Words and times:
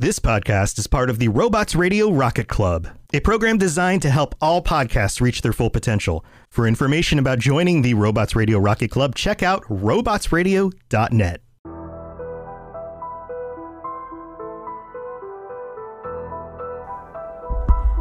This 0.00 0.18
podcast 0.18 0.78
is 0.78 0.86
part 0.86 1.10
of 1.10 1.18
the 1.18 1.28
Robots 1.28 1.74
Radio 1.74 2.10
Rocket 2.10 2.48
Club, 2.48 2.88
a 3.12 3.20
program 3.20 3.58
designed 3.58 4.00
to 4.00 4.08
help 4.08 4.34
all 4.40 4.62
podcasts 4.62 5.20
reach 5.20 5.42
their 5.42 5.52
full 5.52 5.68
potential. 5.68 6.24
For 6.48 6.66
information 6.66 7.18
about 7.18 7.38
joining 7.38 7.82
the 7.82 7.92
Robots 7.92 8.34
Radio 8.34 8.58
Rocket 8.58 8.90
Club, 8.90 9.14
check 9.14 9.42
out 9.42 9.62
robotsradio.net. 9.64 11.42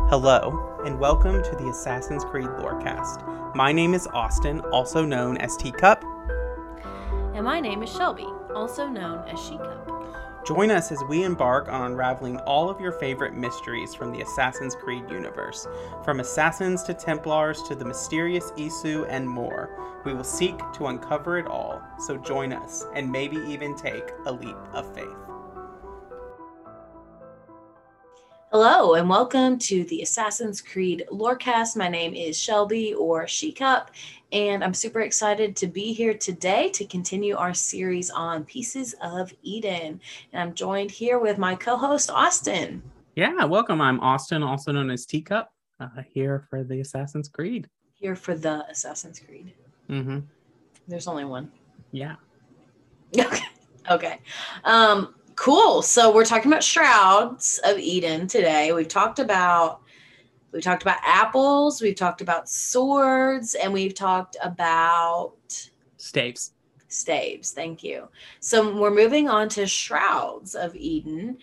Hello, 0.07 0.81
and 0.85 0.97
welcome 0.97 1.43
to 1.43 1.51
the 1.57 1.67
Assassin's 1.69 2.23
Creed 2.23 2.47
Lorecast. 2.47 3.55
My 3.55 3.73
name 3.73 3.93
is 3.93 4.07
Austin, 4.13 4.61
also 4.71 5.03
known 5.03 5.35
as 5.35 5.57
Teacup. 5.57 6.05
And 7.33 7.43
my 7.43 7.59
name 7.59 7.83
is 7.83 7.91
Shelby, 7.91 8.27
also 8.55 8.87
known 8.87 9.27
as 9.27 9.37
She 9.37 9.57
Cup. 9.57 9.98
Join 10.45 10.71
us 10.71 10.91
as 10.91 11.03
we 11.03 11.23
embark 11.23 11.67
on 11.67 11.91
unraveling 11.91 12.37
all 12.37 12.69
of 12.69 12.79
your 12.79 12.93
favorite 12.93 13.35
mysteries 13.35 13.93
from 13.93 14.11
the 14.11 14.21
Assassin's 14.21 14.73
Creed 14.73 15.03
universe. 15.09 15.67
From 16.03 16.21
assassins 16.21 16.81
to 16.83 16.93
Templars 16.93 17.61
to 17.63 17.75
the 17.75 17.85
mysterious 17.85 18.51
Isu 18.51 19.05
and 19.09 19.27
more. 19.27 20.01
We 20.05 20.13
will 20.13 20.23
seek 20.23 20.57
to 20.73 20.87
uncover 20.87 21.37
it 21.37 21.45
all, 21.45 21.81
so 21.99 22.17
join 22.17 22.53
us 22.53 22.85
and 22.95 23.11
maybe 23.11 23.37
even 23.47 23.75
take 23.75 24.09
a 24.25 24.31
leap 24.31 24.57
of 24.73 24.91
faith. 24.95 25.07
Hello, 28.51 28.95
and 28.95 29.07
welcome 29.07 29.59
to 29.59 29.83
the 29.83 30.01
Assassin's 30.01 30.61
Creed 30.61 31.05
Lorecast. 31.11 31.75
My 31.75 31.87
name 31.87 32.15
is 32.15 32.35
Shelby 32.35 32.95
or 32.95 33.27
She 33.27 33.51
Cup, 33.51 33.91
and 34.31 34.63
I'm 34.63 34.73
super 34.73 35.01
excited 35.01 35.55
to 35.57 35.67
be 35.67 35.93
here 35.93 36.13
today 36.13 36.69
to 36.69 36.85
continue 36.85 37.35
our 37.35 37.53
series 37.53 38.09
on 38.09 38.45
Pieces 38.45 38.93
of 39.01 39.33
Eden. 39.41 39.99
And 40.31 40.41
I'm 40.41 40.53
joined 40.53 40.91
here 40.91 41.19
with 41.19 41.37
my 41.37 41.55
co 41.55 41.75
host, 41.75 42.11
Austin. 42.11 42.83
Yeah, 43.15 43.45
welcome. 43.45 43.81
I'm 43.81 43.99
Austin, 44.01 44.43
also 44.43 44.71
known 44.71 44.91
as 44.91 45.05
Teacup, 45.05 45.51
uh, 45.79 45.87
here 46.13 46.45
for 46.49 46.63
the 46.63 46.81
Assassin's 46.81 47.27
Creed. 47.27 47.67
Here 47.95 48.15
for 48.15 48.35
the 48.35 48.65
Assassin's 48.69 49.19
Creed. 49.19 49.53
Mm-hmm. 49.89 50.19
There's 50.87 51.07
only 51.07 51.25
one. 51.25 51.51
Yeah. 51.91 52.15
Okay. 53.17 53.45
Okay. 53.89 54.19
Um, 54.65 55.15
cool. 55.35 55.81
So 55.81 56.13
we're 56.13 56.25
talking 56.25 56.51
about 56.51 56.63
Shrouds 56.63 57.59
of 57.63 57.79
Eden 57.79 58.27
today. 58.27 58.71
We've 58.71 58.87
talked 58.87 59.17
about 59.17 59.81
we've 60.51 60.63
talked 60.63 60.81
about 60.81 60.97
apples, 61.03 61.81
we've 61.81 61.95
talked 61.95 62.21
about 62.21 62.49
swords, 62.49 63.55
and 63.55 63.71
we've 63.73 63.93
talked 63.93 64.37
about 64.43 65.35
Staves. 65.97 66.53
staves. 66.87 67.51
Thank 67.51 67.83
you. 67.83 68.07
So 68.39 68.75
we're 68.75 68.89
moving 68.91 69.27
on 69.29 69.49
to 69.49 69.67
Shrouds 69.67 70.55
of 70.55 70.75
Eden. 70.75 71.37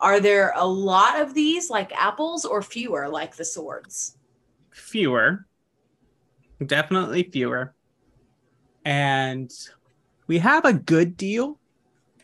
Are 0.00 0.20
there 0.20 0.52
a 0.56 0.64
lot 0.66 1.20
of 1.20 1.34
these 1.34 1.70
like 1.70 1.92
apples 1.92 2.44
or 2.44 2.62
fewer 2.62 3.08
like 3.08 3.36
the 3.36 3.44
swords? 3.44 4.16
Fewer. 4.70 5.46
Definitely 6.64 7.24
fewer. 7.24 7.74
And 8.84 9.50
we 10.26 10.38
have 10.38 10.64
a 10.64 10.72
good 10.72 11.16
deal, 11.16 11.58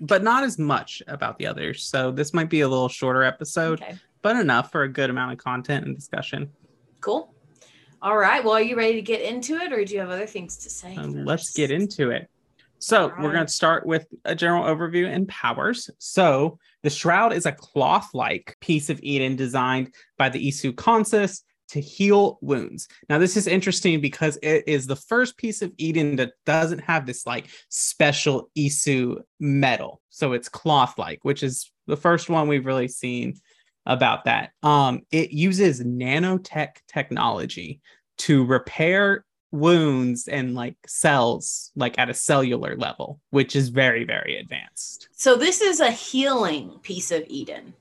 but 0.01 0.23
not 0.23 0.45
as 0.45 0.59
much 0.59 1.03
about 1.07 1.39
the 1.39 1.47
others. 1.47 1.85
So 1.85 2.11
this 2.11 2.33
might 2.33 2.49
be 2.49 2.61
a 2.63 2.69
little 2.69 2.89
shorter 2.89 3.23
episode, 3.23 3.83
Okay. 3.83 3.97
But 4.25 4.37
enough 4.37 4.73
for 4.73 4.85
a 4.85 4.89
good 4.89 5.11
amount 5.11 5.33
of 5.33 5.39
content 5.39 5.85
and 5.85 5.95
discussion. 5.95 6.51
Cool. 7.03 7.33
All 8.01 8.17
right. 8.17 8.43
Well, 8.43 8.55
are 8.55 8.63
you 8.63 8.75
ready 8.75 8.95
to 8.95 9.03
get 9.03 9.21
into 9.21 9.57
it 9.57 9.71
or 9.71 9.85
do 9.85 9.93
you 9.93 10.01
have 10.01 10.09
other 10.09 10.27
things 10.27 10.57
to 10.57 10.71
say? 10.71 10.97
Um, 10.97 11.27
let's 11.27 11.53
get 11.53 11.71
into 11.71 12.11
it. 12.11 12.29
So, 12.79 13.13
we're 13.19 13.33
going 13.33 13.47
to 13.47 13.53
start 13.53 13.87
with 13.87 14.07
a 14.27 14.35
general 14.35 14.65
overview 14.65 15.07
and 15.07 15.29
powers. 15.29 15.91
So, 15.99 16.59
the 16.83 16.91
shroud 16.91 17.33
is 17.33 17.47
a 17.47 17.53
cloth 17.53 18.11
like 18.13 18.57
piece 18.61 18.91
of 18.91 18.99
Eden 19.03 19.37
designed 19.37 19.95
by 20.19 20.29
the 20.29 20.49
Isu 20.49 20.77
Consus 20.77 21.45
to 21.69 21.81
heal 21.81 22.39
wounds. 22.43 22.89
Now, 23.09 23.19
this 23.19 23.39
is 23.39 23.47
interesting 23.47 24.03
because 24.03 24.39
it 24.43 24.65
is 24.67 24.87
the 24.87 24.97
first 24.97 25.39
piece 25.39 25.63
of 25.63 25.73
Eden 25.79 26.17
that 26.17 26.33
doesn't 26.45 26.81
have 26.81 27.07
this 27.07 27.27
like 27.27 27.47
special 27.71 28.51
Isu 28.57 29.21
metal. 29.41 30.03
So, 30.11 30.33
it's 30.33 30.49
cloth 30.51 30.99
like, 30.99 31.21
which 31.25 31.43
is 31.43 31.71
the 31.87 31.97
first 31.97 32.29
one 32.29 32.49
we've 32.49 32.67
really 32.67 32.89
seen 32.89 33.35
about 33.87 34.25
that. 34.25 34.51
Um, 34.63 35.03
it 35.11 35.31
uses 35.33 35.83
nanotech 35.83 36.77
technology 36.89 37.81
to 38.19 38.45
repair 38.45 39.25
wounds 39.51 40.27
and 40.27 40.55
like 40.55 40.75
cells 40.87 41.71
like 41.77 41.97
at 41.97 42.11
a 42.11 42.15
cellular 42.15 42.75
level 42.77 43.21
which 43.31 43.55
is 43.55 43.69
very 43.69 44.03
very 44.03 44.37
advanced 44.37 45.09
So 45.13 45.37
this 45.37 45.61
is 45.61 45.79
a 45.79 45.93
healing 45.93 46.81
piece 46.83 47.13
of 47.13 47.23
Eden. 47.29 47.73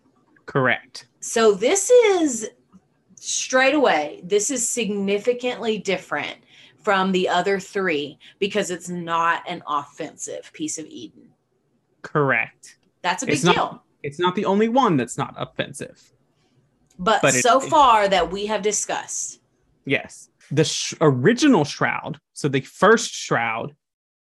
correct 0.45 1.07
So 1.19 1.55
this 1.55 1.89
is 1.89 2.47
straight 3.15 3.73
away, 3.73 4.21
this 4.23 4.51
is 4.51 4.69
significantly 4.69 5.79
different 5.79 6.37
from 6.83 7.11
the 7.11 7.27
other 7.27 7.59
three 7.59 8.19
because 8.37 8.69
it's 8.69 8.89
not 8.89 9.41
an 9.49 9.63
offensive 9.65 10.51
piece 10.53 10.77
of 10.77 10.85
Eden. 10.85 11.29
correct 12.03 12.77
That's 13.01 13.23
a 13.23 13.25
big 13.25 13.33
It's 13.35 13.43
not- 13.45 13.55
deal. 13.55 13.83
It's 14.03 14.19
not 14.19 14.35
the 14.35 14.45
only 14.45 14.69
one 14.69 14.97
that's 14.97 15.17
not 15.17 15.33
offensive. 15.37 16.11
But, 16.99 17.21
but 17.21 17.33
so 17.33 17.61
it- 17.61 17.69
far 17.69 18.07
that 18.07 18.31
we 18.31 18.45
have 18.45 18.61
discussed, 18.61 19.39
yes. 19.85 20.29
The 20.51 20.65
sh- 20.65 20.93
original 21.01 21.63
shroud 21.63 22.19
so 22.33 22.47
the 22.47 22.61
first 22.61 23.13
shroud 23.13 23.75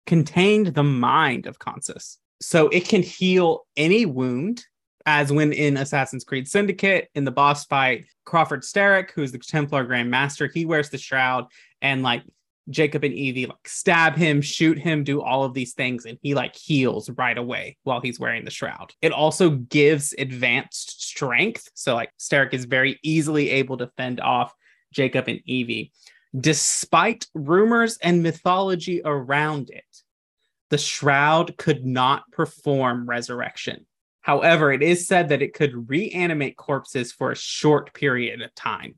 contained 0.06 0.68
the 0.68 0.84
mind 0.84 1.48
of 1.48 1.60
consus. 1.60 2.20
So 2.42 2.70
it 2.70 2.88
can 2.88 3.02
heal 3.02 3.66
any 3.76 4.06
wound 4.06 4.64
as 5.06 5.32
when 5.32 5.52
in 5.54 5.78
Assassin's 5.78 6.24
Creed 6.24 6.48
Syndicate 6.48 7.10
in 7.16 7.24
the 7.24 7.32
boss 7.32 7.66
fight, 7.66 8.06
Crawford 8.26 8.62
Starrick, 8.62 9.12
who's 9.12 9.32
the 9.32 9.40
Templar 9.40 9.84
Grand 9.84 10.12
Master, 10.12 10.48
he 10.54 10.66
wears 10.66 10.90
the 10.90 10.98
shroud 10.98 11.46
and 11.82 12.04
like 12.04 12.24
Jacob 12.70 13.04
and 13.04 13.14
Evie 13.14 13.48
like 13.48 13.68
stab 13.68 14.16
him, 14.16 14.42
shoot 14.42 14.78
him, 14.78 15.04
do 15.04 15.22
all 15.22 15.44
of 15.44 15.54
these 15.54 15.74
things, 15.74 16.06
and 16.06 16.18
he 16.22 16.36
like 16.36 16.56
heals 16.56 17.10
right 17.12 17.38
away 17.38 17.78
while 17.84 18.02
he's 18.02 18.20
wearing 18.20 18.46
the 18.46 18.52
shroud. 18.52 18.94
It 19.02 19.12
also 19.12 19.50
gives 19.50 20.14
advanced 20.18 21.02
strength. 21.04 21.70
So 21.74 21.96
like 21.96 22.12
Starrick 22.20 22.54
is 22.54 22.66
very 22.66 23.00
easily 23.04 23.50
able 23.50 23.78
to 23.78 23.92
fend 23.98 24.20
off 24.22 24.54
Jacob 24.94 25.28
and 25.28 25.40
Evie. 25.46 25.92
Despite 26.40 27.28
rumors 27.34 27.98
and 28.02 28.24
mythology 28.24 29.02
around 29.04 29.70
it, 29.70 29.84
the 30.70 30.78
shroud 30.78 31.58
could 31.58 31.86
not 31.86 32.24
perform 32.32 33.10
resurrection. 33.10 33.86
However, 34.22 34.72
it 34.72 34.84
is 34.84 35.08
said 35.08 35.30
that 35.30 35.42
it 35.42 35.54
could 35.54 35.90
reanimate 35.90 36.56
corpses 36.56 37.12
for 37.12 37.32
a 37.32 37.36
short 37.36 37.94
period 37.94 38.42
of 38.42 38.54
time, 38.56 38.96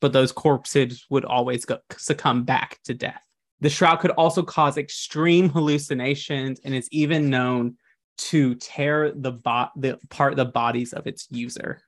but 0.00 0.12
those 0.12 0.32
corpses 0.32 1.06
would 1.10 1.24
always 1.24 1.64
go, 1.64 1.78
succumb 1.96 2.44
back 2.44 2.78
to 2.84 2.94
death. 2.94 3.22
The 3.60 3.70
shroud 3.70 4.00
could 4.00 4.10
also 4.12 4.42
cause 4.42 4.76
extreme 4.76 5.48
hallucinations 5.48 6.60
and 6.64 6.74
is 6.74 6.88
even 6.90 7.30
known 7.30 7.76
to 8.18 8.54
tear 8.56 9.12
the 9.12 9.32
bot 9.32 9.72
the 9.76 9.98
part 10.10 10.36
the 10.36 10.44
bodies 10.44 10.92
of 10.92 11.06
its 11.06 11.26
user. 11.30 11.80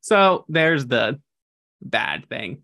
So 0.00 0.44
there's 0.48 0.86
the 0.86 1.20
bad 1.80 2.28
thing. 2.28 2.62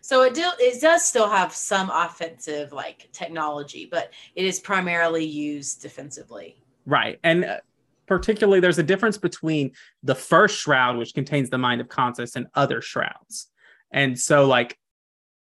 so 0.00 0.22
it, 0.22 0.34
do, 0.34 0.44
it 0.58 0.80
does 0.80 1.04
still 1.04 1.28
have 1.28 1.52
some 1.52 1.90
offensive 1.90 2.72
like 2.72 3.08
technology, 3.12 3.88
but 3.90 4.12
it 4.34 4.44
is 4.44 4.60
primarily 4.60 5.24
used 5.24 5.82
defensively. 5.82 6.56
Right. 6.86 7.18
And 7.22 7.44
uh, 7.44 7.58
particularly, 8.06 8.60
there's 8.60 8.78
a 8.78 8.82
difference 8.84 9.18
between 9.18 9.72
the 10.02 10.14
first 10.14 10.58
shroud, 10.58 10.96
which 10.96 11.14
contains 11.14 11.50
the 11.50 11.58
mind 11.58 11.80
of 11.80 11.88
Consus, 11.88 12.36
and 12.36 12.46
other 12.54 12.80
shrouds. 12.80 13.48
And 13.90 14.18
so, 14.18 14.46
like, 14.46 14.78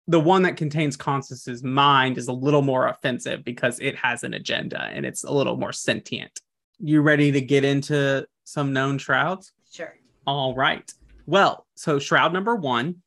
the 0.07 0.19
one 0.19 0.43
that 0.43 0.57
contains 0.57 0.97
Consus's 0.97 1.63
mind 1.63 2.17
is 2.17 2.27
a 2.27 2.33
little 2.33 2.61
more 2.61 2.87
offensive 2.87 3.43
because 3.43 3.79
it 3.79 3.95
has 3.95 4.23
an 4.23 4.33
agenda 4.33 4.81
and 4.81 5.05
it's 5.05 5.23
a 5.23 5.31
little 5.31 5.57
more 5.57 5.71
sentient. 5.71 6.41
You 6.79 7.01
ready 7.01 7.31
to 7.31 7.41
get 7.41 7.63
into 7.63 8.25
some 8.43 8.73
known 8.73 8.97
shrouds? 8.97 9.53
Sure. 9.71 9.95
All 10.25 10.55
right. 10.55 10.91
Well, 11.25 11.67
so 11.75 11.99
shroud 11.99 12.33
number 12.33 12.55
one. 12.55 13.03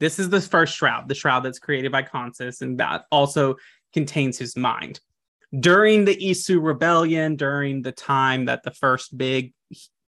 This 0.00 0.18
is 0.18 0.28
the 0.28 0.40
first 0.40 0.76
shroud, 0.76 1.08
the 1.08 1.14
shroud 1.14 1.44
that's 1.44 1.58
created 1.60 1.92
by 1.92 2.02
Consus, 2.02 2.60
and 2.60 2.78
that 2.78 3.04
also 3.10 3.56
contains 3.92 4.36
his 4.36 4.56
mind. 4.56 5.00
During 5.58 6.04
the 6.04 6.16
Isu 6.16 6.62
rebellion, 6.62 7.36
during 7.36 7.82
the 7.82 7.92
time 7.92 8.46
that 8.46 8.64
the 8.64 8.70
first 8.72 9.16
big 9.16 9.54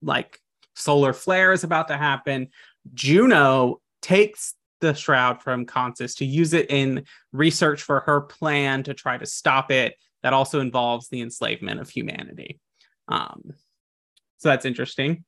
like 0.03 0.39
solar 0.75 1.13
flare 1.13 1.53
is 1.53 1.65
about 1.65 1.89
to 1.89 1.97
happen, 1.97 2.49
Juno 2.95 3.82
takes 4.03 4.55
the 4.81 4.95
shroud 4.95 5.41
from 5.41 5.65
Consus 5.65 6.17
to 6.17 6.27
use 6.27 6.53
it 6.53 6.71
in 6.71 7.05
research 7.33 7.83
for 7.83 8.01
her 8.01 8.21
plan 8.21 8.83
to 8.83 8.95
try 8.95 9.17
to 9.17 9.27
stop 9.27 9.71
it. 9.71 9.95
That 10.23 10.33
also 10.33 10.61
involves 10.61 11.09
the 11.09 11.23
enslavement 11.23 11.81
of 11.81 11.89
humanity. 11.89 12.61
Um, 13.09 13.43
so 14.39 14.49
that's 14.49 14.67
interesting. 14.67 15.25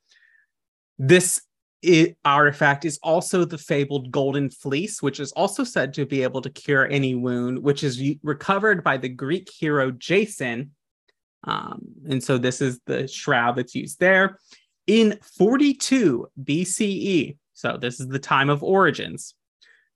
This 0.99 1.41
artifact 2.25 2.85
is 2.85 2.99
also 3.03 3.45
the 3.45 3.59
fabled 3.59 4.11
golden 4.11 4.51
fleece, 4.51 5.03
which 5.03 5.21
is 5.21 5.33
also 5.33 5.65
said 5.65 5.93
to 5.95 6.07
be 6.07 6.23
able 6.23 6.41
to 6.43 6.51
cure 6.51 6.87
any 6.87 7.15
wound, 7.15 7.59
which 7.59 7.85
is 7.85 8.03
recovered 8.23 8.83
by 8.83 8.97
the 8.97 9.09
Greek 9.09 9.51
hero 9.51 9.91
Jason. 9.91 10.71
Um, 11.45 11.83
and 12.09 12.23
so 12.23 12.39
this 12.39 12.61
is 12.61 12.81
the 12.87 13.07
shroud 13.07 13.57
that's 13.57 13.75
used 13.75 14.01
there. 14.01 14.39
In 14.87 15.19
42 15.39 16.29
BCE, 16.43 17.37
so 17.55 17.77
this 17.77 18.01
is 18.01 18.09
the 18.09 18.19
time 18.19 18.51
of 18.51 18.63
origins, 18.63 19.35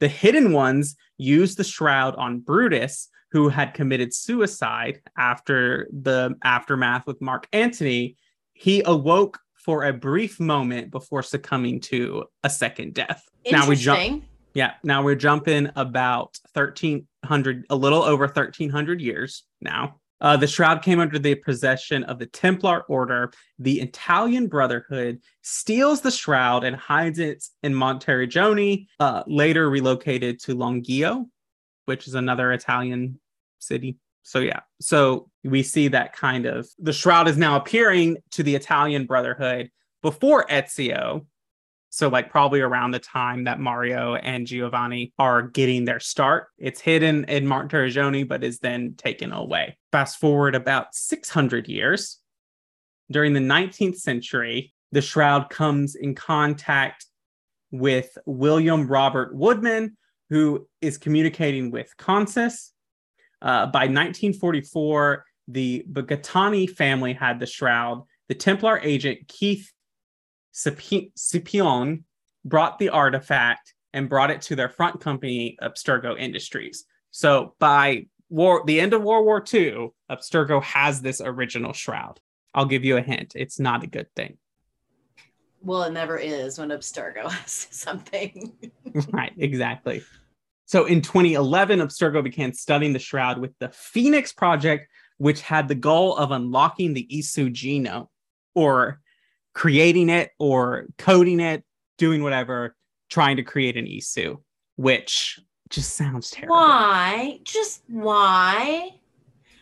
the 0.00 0.08
hidden 0.08 0.52
ones 0.52 0.96
used 1.18 1.58
the 1.58 1.64
shroud 1.64 2.14
on 2.16 2.40
Brutus, 2.40 3.08
who 3.30 3.48
had 3.48 3.74
committed 3.74 4.14
suicide 4.14 5.02
after 5.18 5.88
the 5.92 6.34
aftermath 6.44 7.06
with 7.06 7.20
Mark 7.20 7.46
Antony. 7.52 8.16
He 8.54 8.82
awoke 8.86 9.38
for 9.54 9.84
a 9.84 9.92
brief 9.92 10.40
moment 10.40 10.90
before 10.90 11.22
succumbing 11.22 11.80
to 11.80 12.24
a 12.42 12.48
second 12.48 12.94
death. 12.94 13.22
Now 13.50 13.68
we 13.68 13.76
jump. 13.76 14.00
Interesting. 14.00 14.28
Yeah, 14.54 14.72
now 14.82 15.02
we're 15.02 15.14
jumping 15.14 15.68
about 15.76 16.38
1300, 16.54 17.66
a 17.68 17.76
little 17.76 18.02
over 18.02 18.24
1300 18.24 19.00
years 19.00 19.44
now. 19.60 20.00
Uh, 20.20 20.36
the 20.36 20.46
shroud 20.46 20.82
came 20.82 21.00
under 21.00 21.18
the 21.18 21.34
possession 21.36 22.04
of 22.04 22.18
the 22.18 22.26
Templar 22.26 22.82
Order. 22.82 23.32
The 23.58 23.80
Italian 23.80 24.48
Brotherhood 24.48 25.20
steals 25.42 26.00
the 26.00 26.10
shroud 26.10 26.64
and 26.64 26.74
hides 26.74 27.18
it 27.18 27.44
in 27.62 27.72
Monteriggioni, 27.72 28.86
uh, 28.98 29.22
later 29.26 29.70
relocated 29.70 30.40
to 30.40 30.56
Longio, 30.56 31.26
which 31.84 32.08
is 32.08 32.14
another 32.14 32.52
Italian 32.52 33.20
city. 33.58 33.98
So, 34.22 34.40
yeah, 34.40 34.60
so 34.80 35.30
we 35.44 35.62
see 35.62 35.88
that 35.88 36.12
kind 36.12 36.44
of 36.46 36.68
the 36.78 36.92
shroud 36.92 37.28
is 37.28 37.38
now 37.38 37.56
appearing 37.56 38.18
to 38.32 38.42
the 38.42 38.54
Italian 38.54 39.06
Brotherhood 39.06 39.70
before 40.02 40.44
Ezio, 40.46 41.24
so, 41.90 42.08
like, 42.08 42.30
probably 42.30 42.60
around 42.60 42.90
the 42.90 42.98
time 42.98 43.44
that 43.44 43.60
Mario 43.60 44.14
and 44.14 44.46
Giovanni 44.46 45.12
are 45.18 45.42
getting 45.42 45.84
their 45.84 46.00
start, 46.00 46.48
it's 46.58 46.80
hidden 46.80 47.24
in 47.24 47.46
Monteriggioni, 47.46 48.28
but 48.28 48.44
is 48.44 48.58
then 48.58 48.94
taken 48.96 49.32
away. 49.32 49.78
Fast 49.90 50.20
forward 50.20 50.54
about 50.54 50.94
600 50.94 51.66
years. 51.66 52.18
During 53.10 53.32
the 53.32 53.40
19th 53.40 53.96
century, 53.96 54.74
the 54.92 55.00
shroud 55.00 55.48
comes 55.48 55.94
in 55.94 56.14
contact 56.14 57.06
with 57.70 58.16
William 58.26 58.86
Robert 58.86 59.34
Woodman, 59.34 59.96
who 60.28 60.66
is 60.82 60.98
communicating 60.98 61.70
with 61.70 61.94
Consus. 61.96 62.72
Uh, 63.40 63.66
by 63.66 63.84
1944, 63.84 65.24
the 65.48 65.86
Bugatani 65.90 66.68
family 66.68 67.14
had 67.14 67.40
the 67.40 67.46
shroud. 67.46 68.04
The 68.28 68.34
Templar 68.34 68.78
agent 68.82 69.26
Keith 69.26 69.72
Scipi- 70.58 71.12
Scipion 71.16 72.02
brought 72.44 72.78
the 72.78 72.88
artifact 72.88 73.74
and 73.92 74.08
brought 74.08 74.30
it 74.30 74.42
to 74.42 74.56
their 74.56 74.68
front 74.68 75.00
company, 75.00 75.56
Abstergo 75.62 76.18
Industries. 76.18 76.84
So 77.10 77.54
by 77.58 78.06
war, 78.28 78.62
the 78.66 78.80
end 78.80 78.92
of 78.92 79.02
World 79.02 79.24
War 79.24 79.42
II, 79.52 79.90
Abstergo 80.10 80.62
has 80.62 81.00
this 81.00 81.20
original 81.20 81.72
shroud. 81.72 82.20
I'll 82.54 82.66
give 82.66 82.84
you 82.84 82.96
a 82.96 83.02
hint. 83.02 83.34
It's 83.36 83.60
not 83.60 83.84
a 83.84 83.86
good 83.86 84.08
thing. 84.16 84.38
Well, 85.62 85.84
it 85.84 85.92
never 85.92 86.16
is 86.16 86.58
when 86.58 86.70
Abstergo 86.70 87.30
has 87.30 87.68
something. 87.70 88.52
right, 89.12 89.32
exactly. 89.36 90.02
So 90.66 90.84
in 90.84 91.00
2011, 91.00 91.78
Abstergo 91.78 92.22
began 92.22 92.52
studying 92.52 92.92
the 92.92 92.98
shroud 92.98 93.38
with 93.38 93.52
the 93.58 93.70
Phoenix 93.70 94.32
Project, 94.32 94.88
which 95.16 95.40
had 95.40 95.68
the 95.68 95.74
goal 95.74 96.16
of 96.16 96.30
unlocking 96.30 96.94
the 96.94 97.06
Isu 97.10 97.52
genome 97.52 98.08
or 98.54 99.00
creating 99.58 100.08
it 100.08 100.30
or 100.38 100.86
coding 100.98 101.40
it, 101.40 101.64
doing 101.96 102.22
whatever, 102.22 102.76
trying 103.10 103.36
to 103.36 103.42
create 103.42 103.76
an 103.76 103.86
Isu, 103.86 104.36
which 104.76 105.40
just 105.68 105.96
sounds 105.96 106.30
terrible. 106.30 106.54
Why? 106.54 107.40
Just 107.42 107.82
why? 107.88 108.90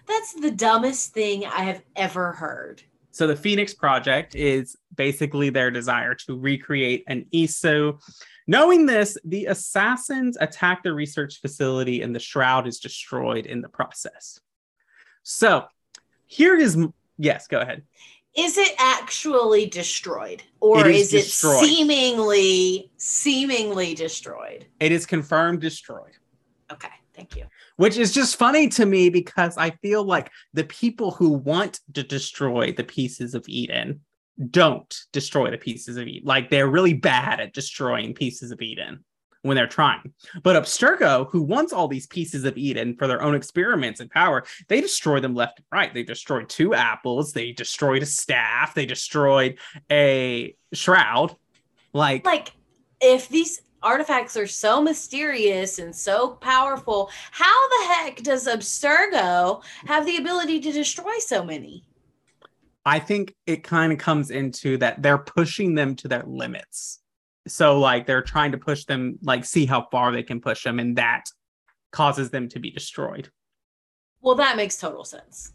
That's 0.07 0.35
the 0.35 0.51
dumbest 0.51 1.15
thing 1.15 1.47
I 1.47 1.63
have 1.63 1.83
ever 1.97 2.33
heard. 2.33 2.83
So 3.11 3.27
the 3.27 3.37
Phoenix 3.37 3.73
Project 3.73 4.35
is 4.35 4.77
basically 4.95 5.49
their 5.49 5.71
desire 5.71 6.15
to 6.27 6.39
recreate 6.39 7.03
an 7.07 7.25
Isu. 7.33 7.99
Knowing 8.47 8.85
this, 8.85 9.17
the 9.25 9.47
assassins 9.47 10.37
attack 10.39 10.83
the 10.83 10.93
research 10.93 11.41
facility 11.41 12.03
and 12.03 12.15
the 12.15 12.21
shroud 12.21 12.67
is 12.67 12.81
destroyed 12.81 13.47
in 13.47 13.63
the 13.63 13.71
process. 13.71 14.41
So 15.23 15.65
here 16.27 16.55
is 16.55 16.77
yes, 17.17 17.47
go 17.47 17.61
ahead. 17.61 17.83
Is 18.37 18.59
it 18.59 18.75
actually 18.79 19.67
destroyed? 19.67 20.43
Or 20.61 20.81
It 20.81 20.95
is 20.95 21.15
is, 21.15 21.27
it 21.27 21.31
seemingly 21.31 22.91
seemingly 22.99 23.95
destroyed? 23.95 24.67
It 24.79 24.93
is 24.93 25.07
confirmed 25.07 25.61
destroyed. 25.61 26.13
Okay, 26.71 26.89
thank 27.15 27.37
you. 27.37 27.45
which 27.77 27.97
is 27.97 28.13
just 28.13 28.37
funny 28.37 28.69
to 28.69 28.85
me 28.87 29.09
because 29.09 29.57
I 29.57 29.71
feel 29.71 30.05
like 30.05 30.31
the 30.53 30.65
people 30.65 31.13
who 31.13 31.31
want 31.31 31.81
to 31.95 32.03
destroy 32.03 32.73
the 32.73 32.85
pieces 32.85 33.35
of 33.35 33.45
Eden 33.49 34.01
don't 34.51 34.95
destroy 35.13 35.51
the 35.51 35.59
pieces 35.59 35.97
of 35.97 36.07
Eden. 36.07 36.27
Like 36.27 36.51
they're 36.51 36.69
really 36.69 36.95
bad 36.95 37.41
at 37.41 37.55
destroying 37.55 38.15
pieces 38.15 38.51
of 38.51 38.61
Eden 38.61 39.05
when 39.47 39.57
they're 39.57 39.67
trying. 39.67 40.13
But 40.43 40.63
Abstergo, 40.63 41.29
who 41.31 41.43
wants 41.43 41.73
all 41.73 41.89
these 41.89 42.07
pieces 42.07 42.45
of 42.45 42.57
Eden 42.57 42.97
for 42.97 43.07
their 43.07 43.23
own 43.23 43.35
experiments 43.35 44.01
and 44.01 44.11
power, 44.11 44.45
they 44.69 44.81
destroy 44.81 45.21
them 45.21 45.35
left 45.35 45.59
and 45.59 45.67
right. 45.73 45.93
They 45.93 46.03
destroyed 46.03 46.49
two 46.49 46.75
apples, 46.75 47.33
they 47.33 47.53
destroyed 47.53 48.03
a 48.03 48.07
staff, 48.07 48.75
they 48.75 48.87
destroyed 48.87 49.59
a 49.91 50.57
shroud. 50.73 51.37
Like, 51.93 52.25
Like, 52.25 52.53
if 53.01 53.29
these 53.29 53.63
artifacts 53.83 54.37
are 54.37 54.47
so 54.47 54.83
mysterious 54.83 55.79
and 55.79 55.95
so 55.95 56.31
powerful, 56.31 57.11
how 57.31 57.69
the 57.69 57.95
heck 57.95 58.23
does 58.23 58.47
Abstergo 58.47 59.63
have 59.87 60.05
the 60.05 60.17
ability 60.17 60.61
to 60.61 60.73
destroy 60.73 61.19
so 61.19 61.45
many? 61.45 61.85
I 62.85 63.01
think 63.01 63.35
it 63.47 63.65
kind 63.65 63.93
of 63.93 63.99
comes 63.99 64.31
into 64.31 64.79
that 64.79 65.03
they're 65.03 65.19
pushing 65.19 65.75
them 65.75 65.97
to 65.97 66.09
their 66.09 66.23
limits. 66.25 67.01
So 67.47 67.79
like 67.79 68.07
they're 68.07 68.23
trying 68.23 68.53
to 68.53 68.59
push 68.59 68.85
them, 68.85 69.19
like 69.23 69.45
see 69.45 69.67
how 69.67 69.89
far 69.91 70.13
they 70.13 70.23
can 70.23 70.41
push 70.41 70.65
them, 70.65 70.79
and 70.79 70.97
that 70.97 71.25
causes 71.93 72.31
them 72.31 72.49
to 72.51 72.59
be 72.59 72.71
destroyed. 72.71 73.31
Well, 74.21 74.35
that 74.37 74.57
makes 74.57 74.77
total 74.77 75.05
sense. 75.05 75.53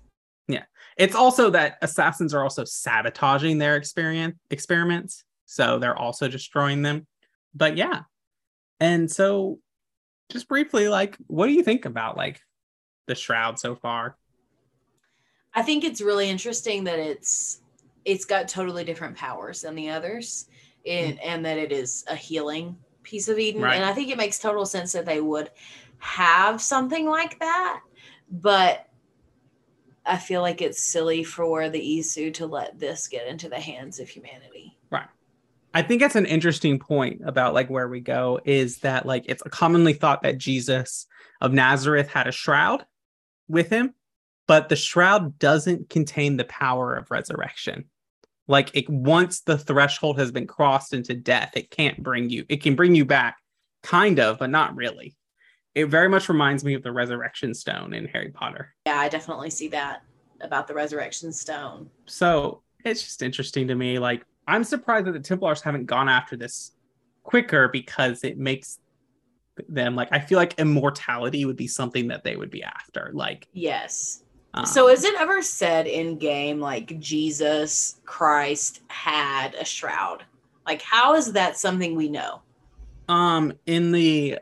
Yeah. 0.48 0.64
It's 0.98 1.16
also 1.16 1.50
that 1.52 1.78
assassins 1.82 2.34
are 2.34 2.44
also 2.44 2.64
sabotaging 2.64 3.58
their 3.58 3.76
experience 3.76 4.36
experiments, 4.50 5.24
so 5.46 5.80
they're 5.80 5.98
also 5.98 6.28
destroying 6.28 6.82
them. 6.82 7.08
But 7.54 7.78
yeah, 7.78 8.02
and 8.80 9.10
so 9.10 9.60
just 10.32 10.48
briefly, 10.48 10.88
like, 10.88 11.18
what 11.28 11.48
do 11.48 11.54
you 11.54 11.64
think 11.64 11.86
about 11.86 12.18
like 12.18 12.42
the 13.08 13.16
shroud 13.16 13.60
so 13.60 13.76
far? 13.76 14.18
I 15.54 15.62
think 15.62 15.84
it's 15.84 16.02
really 16.02 16.30
interesting 16.30 16.86
that 16.86 17.00
it's 17.00 17.62
it's 18.06 18.26
got 18.26 18.48
totally 18.48 18.84
different 18.84 19.18
powers 19.18 19.62
than 19.62 19.76
the 19.76 19.90
others, 19.90 20.48
and 20.86 21.18
mm. 21.18 21.20
and 21.24 21.46
that 21.46 21.58
it 21.58 21.72
is 21.72 22.04
a 22.08 22.16
healing 22.16 22.78
piece 23.04 23.28
of 23.28 23.40
Eden. 23.40 23.62
Right. 23.62 23.76
And 23.76 23.86
I 23.86 23.94
think 23.94 24.10
it 24.10 24.18
makes 24.18 24.40
total 24.40 24.66
sense 24.66 24.92
that 24.94 25.06
they 25.06 25.22
would 25.22 25.50
have 26.00 26.62
something 26.62 27.08
like 27.08 27.40
that, 27.40 27.82
but 28.30 28.88
I 30.06 30.18
feel 30.18 30.42
like 30.42 30.62
it's 30.62 30.82
silly 30.82 31.24
for 31.24 31.70
the 31.70 31.80
Isu 31.80 32.34
to 32.36 32.48
let 32.48 32.80
this 32.80 33.08
get 33.08 33.28
into 33.28 33.50
the 33.50 33.60
hands 33.60 34.00
of 34.00 34.10
humanity. 34.10 34.78
Right. 34.90 35.08
I 35.74 35.84
think 35.84 36.02
it's 36.02 36.16
an 36.16 36.26
interesting 36.26 36.80
point 36.80 37.22
about 37.24 37.54
like 37.54 37.70
where 37.70 37.88
we 37.88 38.02
go 38.02 38.40
is 38.44 38.80
that 38.80 39.06
like 39.06 39.26
it's 39.28 39.44
commonly 39.44 39.94
thought 39.94 40.24
that 40.24 40.38
Jesus 40.38 41.08
of 41.40 41.54
Nazareth 41.54 42.10
had 42.10 42.28
a 42.28 42.32
shroud 42.32 42.86
with 43.48 43.70
him, 43.70 43.94
but 44.48 44.70
the 44.70 44.76
shroud 44.76 45.40
doesn't 45.40 45.90
contain 45.90 46.38
the 46.38 46.46
power 46.46 46.96
of 46.96 47.12
resurrection. 47.12 47.86
Like 48.52 48.70
it 48.74 48.88
once 48.90 49.42
the 49.42 49.58
threshold 49.58 50.20
has 50.20 50.32
been 50.32 50.46
crossed 50.46 50.94
into 50.94 51.16
death, 51.16 51.54
it 51.56 51.72
can't 51.72 52.04
bring 52.04 52.30
you, 52.30 52.46
it 52.50 52.62
can 52.62 52.76
bring 52.76 52.94
you 52.94 53.06
back, 53.06 53.38
kind 53.82 54.20
of, 54.20 54.40
but 54.40 54.50
not 54.50 54.76
really. 54.76 55.16
It 55.74 55.86
very 55.86 56.10
much 56.10 56.28
reminds 56.28 56.66
me 56.66 56.74
of 56.74 56.84
the 56.84 56.92
resurrection 56.92 57.54
stone 57.54 57.94
in 57.94 58.08
Harry 58.08 58.30
Potter. 58.30 58.76
Yeah, 58.86 59.00
I 59.00 59.08
definitely 59.08 59.52
see 59.52 59.70
that 59.70 60.04
about 60.42 60.68
the 60.68 60.74
resurrection 60.74 61.32
stone. 61.32 61.90
So 62.08 62.62
it's 62.84 63.02
just 63.02 63.22
interesting 63.22 63.70
to 63.70 63.76
me. 63.76 64.00
Like, 64.00 64.26
I'm 64.48 64.66
surprised 64.66 65.06
that 65.08 65.14
the 65.14 65.22
Templars 65.22 65.62
haven't 65.62 65.86
gone 65.86 66.10
after 66.10 66.36
this 66.36 66.72
quicker 67.24 67.70
because 67.70 68.26
it 68.26 68.38
makes 68.38 68.80
them 69.70 69.96
like 69.96 70.10
I 70.12 70.20
feel 70.20 70.38
like 70.38 70.60
immortality 70.60 71.46
would 71.46 71.56
be 71.56 71.68
something 71.68 72.08
that 72.10 72.26
they 72.26 72.36
would 72.36 72.52
be 72.52 72.64
after. 72.64 73.12
Like, 73.14 73.48
Yes. 73.54 74.24
Um, 74.54 74.66
So 74.66 74.90
is 74.90 75.04
it 75.04 75.20
ever 75.20 75.42
said 75.42 75.88
in 75.88 76.18
game 76.18 76.60
like 76.60 77.00
Jesus 77.00 78.00
Christ 78.06 78.82
had 78.88 79.56
a 79.56 79.66
shroud? 79.66 80.24
Like 80.66 80.82
how 80.82 81.16
is 81.16 81.34
that 81.34 81.58
something 81.58 81.96
we 81.96 82.10
know? 82.10 82.42
um 83.10 83.52
in 83.66 83.92
the 83.92 84.40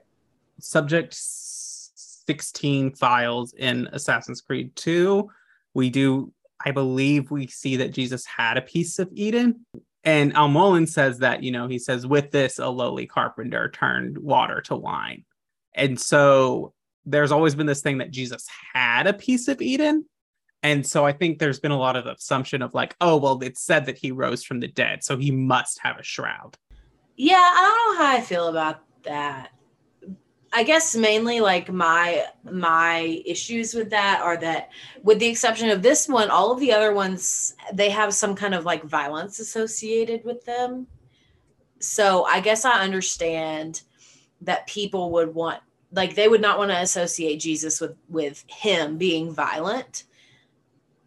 subject 0.59 1.15
16 1.17 2.91
files 2.91 3.53
in 3.53 3.87
Assassin's 3.93 4.41
Creed 4.41 4.75
2, 4.75 5.29
we 5.73 5.89
do 5.89 6.31
I 6.63 6.71
believe 6.71 7.31
we 7.31 7.47
see 7.47 7.77
that 7.77 7.93
Jesus 7.93 8.25
had 8.25 8.57
a 8.57 8.61
piece 8.61 8.99
of 8.99 9.09
Eden. 9.13 9.65
And 10.03 10.33
Al 10.33 10.49
Mualim 10.49 10.87
says 10.87 11.19
that, 11.19 11.41
you 11.41 11.51
know, 11.51 11.67
he 11.67 11.79
says, 11.79 12.05
with 12.05 12.31
this, 12.31 12.59
a 12.59 12.67
lowly 12.67 13.05
carpenter 13.05 13.69
turned 13.69 14.17
water 14.17 14.61
to 14.61 14.75
wine. 14.75 15.23
And 15.73 15.99
so 15.99 16.73
there's 17.09 17.31
always 17.31 17.55
been 17.55 17.65
this 17.65 17.81
thing 17.81 17.97
that 17.97 18.11
Jesus 18.11 18.47
had 18.73 19.07
a 19.07 19.13
piece 19.13 19.47
of 19.47 19.61
Eden. 19.61 20.05
And 20.61 20.85
so 20.85 21.05
I 21.05 21.13
think 21.13 21.39
there's 21.39 21.59
been 21.59 21.71
a 21.71 21.77
lot 21.77 21.95
of 21.95 22.05
assumption 22.05 22.61
of 22.61 22.73
like, 22.73 22.95
oh, 23.01 23.17
well, 23.17 23.41
it 23.41 23.57
said 23.57 23.85
that 23.85 23.97
he 23.97 24.11
rose 24.11 24.43
from 24.43 24.59
the 24.59 24.67
dead, 24.67 25.03
so 25.03 25.17
he 25.17 25.31
must 25.31 25.79
have 25.79 25.97
a 25.97 26.03
shroud. 26.03 26.57
Yeah, 27.15 27.35
I 27.35 27.61
don't 27.61 27.97
know 27.97 28.05
how 28.05 28.17
I 28.17 28.21
feel 28.21 28.47
about 28.47 28.81
that. 29.03 29.51
I 30.51 30.63
guess 30.63 30.95
mainly 30.95 31.41
like 31.41 31.71
my 31.71 32.25
my 32.43 33.21
issues 33.23 33.75
with 33.75 33.91
that 33.91 34.19
are 34.21 34.37
that 34.37 34.69
with 35.03 35.19
the 35.19 35.27
exception 35.27 35.69
of 35.69 35.83
this 35.83 36.09
one, 36.09 36.31
all 36.31 36.51
of 36.51 36.59
the 36.59 36.73
other 36.73 36.91
ones 36.91 37.53
they 37.71 37.89
have 37.91 38.15
some 38.15 38.35
kind 38.35 38.55
of 38.55 38.65
like 38.65 38.83
violence 38.83 39.39
associated 39.39 40.23
with 40.25 40.43
them. 40.45 40.87
So 41.79 42.23
I 42.23 42.39
guess 42.39 42.65
I 42.65 42.81
understand 42.81 43.83
that 44.41 44.65
people 44.65 45.11
would 45.11 45.35
want 45.35 45.61
like 45.91 46.15
they 46.15 46.27
would 46.27 46.41
not 46.41 46.57
want 46.57 46.71
to 46.71 46.77
associate 46.77 47.37
Jesus 47.37 47.81
with 47.81 47.95
with 48.07 48.43
him 48.47 48.97
being 48.97 49.33
violent. 49.33 50.03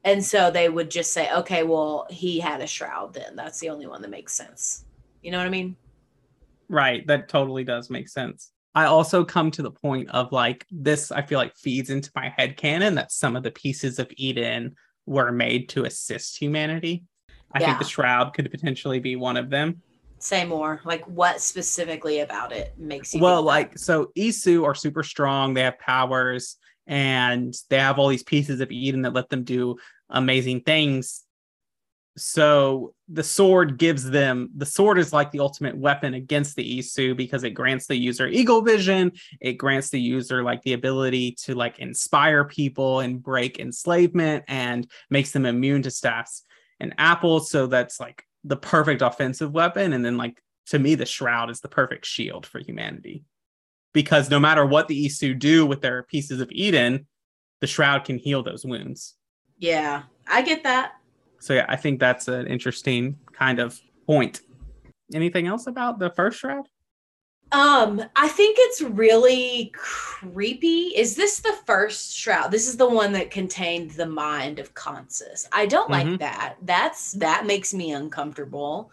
And 0.04 0.24
so 0.24 0.50
they 0.50 0.68
would 0.68 0.90
just 0.90 1.12
say, 1.12 1.32
okay, 1.32 1.62
well, 1.62 2.06
he 2.10 2.40
had 2.40 2.60
a 2.60 2.66
shroud 2.66 3.14
then. 3.14 3.36
That's 3.36 3.60
the 3.60 3.68
only 3.68 3.86
one 3.86 4.02
that 4.02 4.10
makes 4.10 4.32
sense. 4.32 4.84
You 5.22 5.30
know 5.30 5.38
what 5.38 5.46
I 5.46 5.50
mean? 5.50 5.76
Right. 6.68 7.06
That 7.06 7.28
totally 7.28 7.62
does 7.62 7.88
make 7.88 8.08
sense. 8.08 8.50
I 8.74 8.86
also 8.86 9.24
come 9.24 9.50
to 9.52 9.62
the 9.62 9.70
point 9.70 10.08
of 10.10 10.32
like 10.32 10.66
this, 10.72 11.12
I 11.12 11.22
feel 11.22 11.38
like 11.38 11.54
feeds 11.54 11.90
into 11.90 12.10
my 12.16 12.30
head 12.36 12.56
canon 12.56 12.96
that 12.96 13.12
some 13.12 13.36
of 13.36 13.44
the 13.44 13.50
pieces 13.52 14.00
of 14.00 14.10
Eden 14.16 14.74
were 15.06 15.30
made 15.30 15.68
to 15.70 15.84
assist 15.84 16.36
humanity. 16.36 17.04
I 17.54 17.60
Yeah. 17.60 17.66
think 17.66 17.78
the 17.78 17.84
shroud 17.84 18.34
could 18.34 18.50
potentially 18.50 18.98
be 18.98 19.14
one 19.14 19.36
of 19.36 19.50
them. 19.50 19.82
Say 20.23 20.45
more. 20.45 20.81
Like 20.85 21.05
what 21.09 21.41
specifically 21.41 22.21
about 22.21 22.52
it 22.52 22.79
makes 22.79 23.12
you 23.12 23.21
Well, 23.21 23.43
like 23.43 23.76
so 23.76 24.12
Isu 24.17 24.64
are 24.64 24.75
super 24.75 25.02
strong, 25.02 25.52
they 25.52 25.62
have 25.62 25.81
powers, 25.81 26.59
and 26.87 27.52
they 27.71 27.81
have 27.81 27.99
all 27.99 28.07
these 28.07 28.23
pieces 28.23 28.61
of 28.61 28.71
Eden 28.71 29.02
that 29.02 29.14
let 29.14 29.31
them 29.31 29.43
do 29.43 29.79
amazing 30.09 30.61
things. 30.61 31.25
So 32.17 32.95
the 33.09 33.25
sword 33.25 33.79
gives 33.79 34.09
them 34.09 34.50
the 34.57 34.64
sword 34.64 34.99
is 34.99 35.12
like 35.12 35.33
the 35.33 35.41
ultimate 35.41 35.76
weapon 35.76 36.14
against 36.14 36.55
the 36.55 36.79
Isu 36.79 37.17
because 37.17 37.43
it 37.43 37.50
grants 37.50 37.88
the 37.88 37.97
user 37.97 38.29
eagle 38.29 38.62
vision, 38.62 39.11
it 39.41 39.55
grants 39.55 39.91
the 39.91 40.00
user 40.00 40.45
like 40.45 40.62
the 40.62 40.75
ability 40.75 41.33
to 41.47 41.57
like 41.57 41.81
inspire 41.81 42.45
people 42.45 43.00
and 43.00 43.21
break 43.21 43.59
enslavement 43.59 44.45
and 44.47 44.88
makes 45.11 45.33
them 45.33 45.47
immune 45.47 45.83
to 45.83 45.91
staffs 45.91 46.45
and 46.79 46.95
apples. 46.97 47.50
So 47.50 47.67
that's 47.67 47.99
like 47.99 48.25
the 48.44 48.56
perfect 48.56 49.02
offensive 49.02 49.52
weapon. 49.52 49.92
And 49.92 50.04
then 50.04 50.16
like 50.16 50.42
to 50.66 50.78
me, 50.78 50.94
the 50.94 51.06
shroud 51.06 51.50
is 51.50 51.61
the 51.61 51.68
perfect 51.68 52.06
shield 52.06 52.46
for 52.46 52.58
humanity. 52.61 53.25
Because 53.92 54.30
no 54.30 54.40
matter 54.40 54.64
what 54.64 54.88
the 54.88 55.06
Isu 55.06 55.38
do 55.38 55.66
with 55.66 55.82
their 55.82 56.02
pieces 56.04 56.40
of 56.40 56.50
Eden, 56.50 57.06
the 57.61 57.66
shroud 57.66 58.04
can 58.04 58.18
heal 58.18 58.42
those 58.42 58.64
wounds. 58.64 59.16
yeah, 59.58 60.02
I 60.26 60.42
get 60.42 60.62
that. 60.64 60.92
So 61.40 61.54
yeah, 61.54 61.66
I 61.68 61.76
think 61.76 62.00
that's 62.00 62.28
an 62.28 62.46
interesting 62.46 63.18
kind 63.32 63.58
of 63.58 63.78
point. 64.06 64.40
Anything 65.12 65.46
else 65.46 65.66
about 65.66 65.99
the 65.99 66.11
first 66.11 66.38
shroud? 66.38 66.68
Um, 67.52 68.02
I 68.16 68.28
think 68.28 68.56
it's 68.59 68.80
really 68.80 69.71
creepy. 69.75 70.94
Is 70.97 71.16
this 71.16 71.40
the 71.40 71.54
first 71.66 72.16
shroud? 72.16 72.50
This 72.50 72.66
is 72.66 72.78
the 72.78 72.88
one 72.88 73.12
that 73.12 73.30
contained 73.30 73.90
the 73.90 74.06
mind 74.06 74.59
of 74.59 74.75
Consus. 74.75 75.47
I 75.52 75.66
don't 75.66 75.90
like 75.90 76.06
Mhm. 76.06 76.18
that. 76.21 76.56
That's 76.62 77.12
that 77.12 77.44
makes 77.44 77.75
me 77.75 77.92
uncomfortable. 77.92 78.90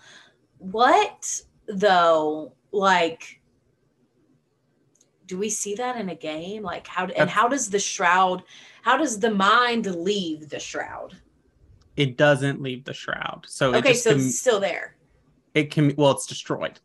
What 0.58 1.42
though? 1.68 2.52
Like, 2.72 3.40
do 5.26 5.38
we 5.38 5.50
see 5.50 5.76
that 5.76 5.96
in 5.96 6.10
a 6.10 6.16
game? 6.16 6.62
Like, 6.64 6.86
how 6.86 7.06
and 7.06 7.30
how 7.30 7.48
does 7.48 7.70
the 7.70 7.80
shroud? 7.80 8.44
How 8.82 8.98
does 8.98 9.20
the 9.20 9.32
mind 9.32 9.86
leave 9.86 10.50
the 10.50 10.60
shroud? 10.60 11.16
It 11.96 12.18
doesn't 12.18 12.62
leave 12.62 12.84
the 12.84 12.94
shroud. 12.94 13.46
So 13.48 13.74
it 13.74 13.78
Okay, 13.78 13.94
so 13.94 14.12
can, 14.12 14.20
it's 14.20 14.40
still 14.40 14.60
there. 14.60 14.96
it 15.54 15.72
can 15.72 15.96
well, 15.96 16.12
it's 16.12 16.26
destroyed. 16.26 16.80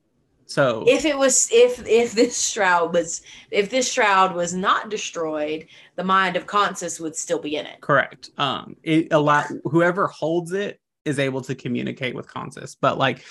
So 0.47 0.85
if 0.87 1.05
it 1.05 1.17
was 1.17 1.49
if 1.53 1.87
if 1.87 2.13
this 2.13 2.51
shroud 2.51 2.93
was 2.93 3.23
if 3.51 3.71
this 3.71 3.93
shroud 3.93 4.35
was 4.35 4.55
not 4.55 4.91
destroyed 4.91 5.67
the 5.97 6.05
mind 6.05 6.37
of 6.37 6.47
consus 6.47 7.01
would 7.01 7.17
still 7.17 7.39
be 7.39 7.57
in 7.57 7.67
it 7.67 7.81
correct. 7.81 8.31
Um 8.37 8.77
it 8.83 9.13
allow 9.13 9.45
whoever 9.65 10.07
holds 10.07 10.53
it 10.53 10.81
is 11.05 11.19
able 11.19 11.43
to 11.43 11.55
communicate 11.55 12.15
with 12.15 12.27
Consus. 12.27 12.77
But 12.81 12.99
like 12.99 13.25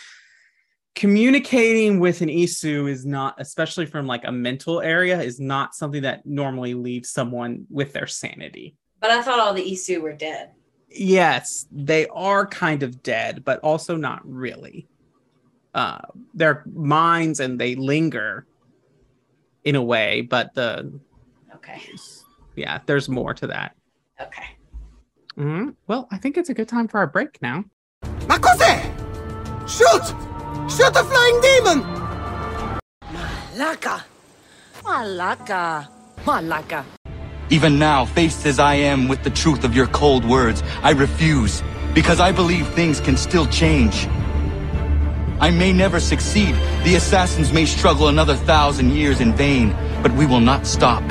communicating 0.96 2.00
with 2.00 2.22
an 2.22 2.29
Isu 2.29 2.88
is 2.89 3.03
not, 3.03 3.36
especially 3.39 3.88
from 3.88 4.05
like 4.05 4.25
a 4.25 4.32
mental 4.32 4.79
area, 4.79 5.20
is 5.20 5.39
not 5.39 5.74
something 5.74 6.03
that 6.03 6.24
normally 6.25 6.75
leaves 6.75 7.10
someone 7.10 7.65
with 7.70 7.93
their 7.93 8.05
sanity. 8.08 8.75
but 9.00 9.10
i 9.10 9.22
thought 9.22 9.39
all 9.39 9.53
the 9.53 9.72
isu 9.72 10.01
were 10.01 10.13
dead 10.13 10.51
yes, 10.96 11.65
they 11.72 12.08
are 12.08 12.46
kind 12.46 12.84
of 12.84 13.01
dead, 13.03 13.43
but 13.43 13.60
also 13.62 13.96
not 13.96 14.22
really. 14.24 14.88
Uh, 15.73 15.99
their 16.33 16.63
minds 16.73 17.39
and 17.39 17.59
they 17.59 17.75
linger 17.75 18.45
in 19.63 19.75
a 19.75 19.81
way, 19.83 20.21
but 20.21 20.53
the 20.53 20.91
okay 21.55 21.81
yeah, 22.55 22.79
there's 22.85 23.09
more 23.09 23.33
to 23.33 23.47
that. 23.47 23.75
okay 24.21 24.57
Mhm. 25.37 25.75
Well, 25.87 26.07
I 26.11 26.17
think 26.17 26.37
it's 26.37 26.49
a 26.49 26.53
good 26.53 26.67
time 26.67 26.87
for 26.87 26.99
our 26.99 27.07
break 27.07 27.41
now. 27.41 27.65
Makose! 28.29 28.83
Shoot! 29.67 30.05
Shoot 30.69 30.93
the 30.93 31.03
flying 31.03 31.41
demon! 31.41 31.79
Malaka. 33.11 34.03
Malaka. 34.83 35.87
Malaka. 36.25 36.85
Even 37.49 37.79
now, 37.79 38.05
faced 38.05 38.45
as 38.45 38.59
I 38.59 38.75
am 38.75 39.07
with 39.07 39.23
the 39.23 39.29
truth 39.29 39.63
of 39.63 39.75
your 39.75 39.87
cold 39.87 40.23
words, 40.25 40.63
I 40.81 40.91
refuse, 40.91 41.63
because 41.93 42.19
I 42.19 42.31
believe 42.31 42.67
things 42.69 42.99
can 42.99 43.17
still 43.17 43.45
change. 43.47 44.07
I 45.39 45.51
may 45.51 45.73
never 45.73 45.99
succeed, 45.99 46.55
the 46.83 46.95
assassins 46.95 47.51
may 47.51 47.65
struggle 47.65 48.07
another 48.07 48.35
thousand 48.35 48.91
years 48.91 49.21
in 49.21 49.33
vain, 49.33 49.75
but 50.01 50.11
we 50.13 50.25
will 50.25 50.39
not 50.39 50.65
stop. 50.65 51.03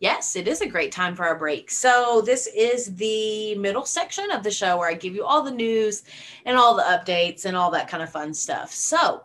yes 0.00 0.36
it 0.36 0.46
is 0.46 0.60
a 0.60 0.66
great 0.66 0.92
time 0.92 1.16
for 1.16 1.24
our 1.24 1.34
break. 1.36 1.70
So 1.70 2.22
this 2.24 2.46
is 2.46 2.94
the 2.96 3.54
middle 3.56 3.84
section 3.84 4.30
of 4.30 4.42
the 4.42 4.50
show 4.50 4.76
where 4.78 4.88
i 4.88 4.94
give 4.94 5.14
you 5.14 5.24
all 5.24 5.42
the 5.42 5.50
news 5.50 6.04
and 6.44 6.56
all 6.56 6.76
the 6.76 6.82
updates 6.82 7.44
and 7.44 7.56
all 7.56 7.70
that 7.72 7.88
kind 7.88 8.02
of 8.02 8.10
fun 8.10 8.32
stuff. 8.34 8.72
So 8.72 9.24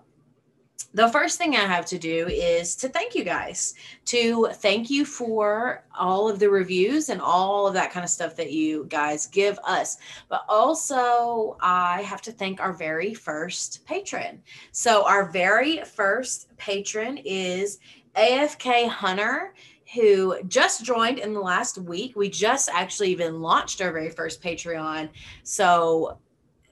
the 0.94 1.10
first 1.10 1.40
thing 1.40 1.56
I 1.56 1.66
have 1.66 1.88
to 1.88 1.98
do 1.98 2.28
is 2.28 2.76
to 2.78 2.90
thank 2.90 3.16
you 3.16 3.24
guys, 3.24 3.74
to 4.06 4.50
thank 4.54 4.92
you 4.92 5.06
for 5.06 5.84
all 5.98 6.30
of 6.30 6.38
the 6.38 6.50
reviews 6.50 7.10
and 7.10 7.20
all 7.20 7.68
of 7.68 7.74
that 7.74 7.92
kind 7.92 8.04
of 8.04 8.12
stuff 8.12 8.36
that 8.36 8.52
you 8.52 8.86
guys 8.90 9.26
give 9.26 9.58
us. 9.66 9.98
But 10.30 10.46
also, 10.48 11.58
I 11.62 12.04
have 12.04 12.22
to 12.24 12.32
thank 12.32 12.60
our 12.60 12.74
very 12.74 13.14
first 13.16 13.86
patron. 13.88 14.44
So, 14.72 15.06
our 15.08 15.32
very 15.32 15.84
first 15.84 16.56
patron 16.58 17.18
is 17.18 17.80
AFK 18.16 18.88
Hunter. 18.88 19.56
Who 19.96 20.42
just 20.48 20.84
joined 20.84 21.20
in 21.20 21.34
the 21.34 21.40
last 21.40 21.78
week? 21.78 22.16
We 22.16 22.28
just 22.30 22.68
actually 22.70 23.12
even 23.12 23.42
launched 23.42 23.80
our 23.80 23.92
very 23.92 24.10
first 24.10 24.42
Patreon. 24.42 25.10
So, 25.44 26.18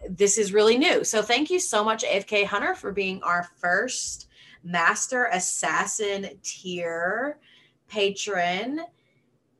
this 0.09 0.37
is 0.37 0.53
really 0.53 0.77
new. 0.77 1.03
So 1.03 1.21
thank 1.21 1.49
you 1.49 1.59
so 1.59 1.83
much, 1.83 2.03
AFK 2.03 2.45
Hunter, 2.45 2.75
for 2.75 2.91
being 2.91 3.21
our 3.23 3.47
first 3.57 4.27
Master 4.63 5.25
Assassin 5.25 6.29
tier 6.43 7.39
patron. 7.87 8.81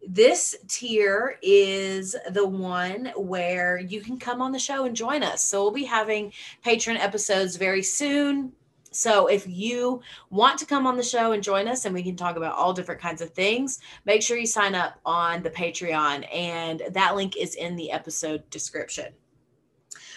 This 0.08 0.56
tier 0.68 1.38
is 1.44 2.16
the 2.32 2.48
one 2.48 3.12
where 3.16 3.80
you 3.80 4.02
can 4.02 4.18
come 4.18 4.42
on 4.42 4.52
the 4.52 4.60
show 4.60 4.86
and 4.86 4.96
join 4.96 5.22
us. 5.22 5.44
So 5.44 5.62
we'll 5.62 5.72
be 5.72 5.84
having 5.84 6.34
patron 6.64 6.98
episodes 6.98 7.56
very 7.56 7.84
soon. 7.84 8.52
So 8.94 9.28
if 9.28 9.48
you 9.48 10.02
want 10.30 10.60
to 10.60 10.66
come 10.66 10.86
on 10.86 10.98
the 10.98 11.04
show 11.04 11.32
and 11.32 11.42
join 11.42 11.68
us 11.68 11.86
and 11.86 11.94
we 11.94 12.04
can 12.04 12.16
talk 12.18 12.36
about 12.36 12.56
all 12.56 12.74
different 12.74 13.00
kinds 13.00 13.22
of 13.22 13.30
things, 13.30 13.80
make 14.06 14.22
sure 14.22 14.38
you 14.38 14.48
sign 14.48 14.76
up 14.76 15.00
on 15.06 15.44
the 15.44 15.50
Patreon 15.50 16.28
and 16.34 16.82
that 16.90 17.16
link 17.16 17.38
is 17.38 17.56
in 17.56 17.76
the 17.76 17.92
episode 17.92 18.50
description. 18.50 19.14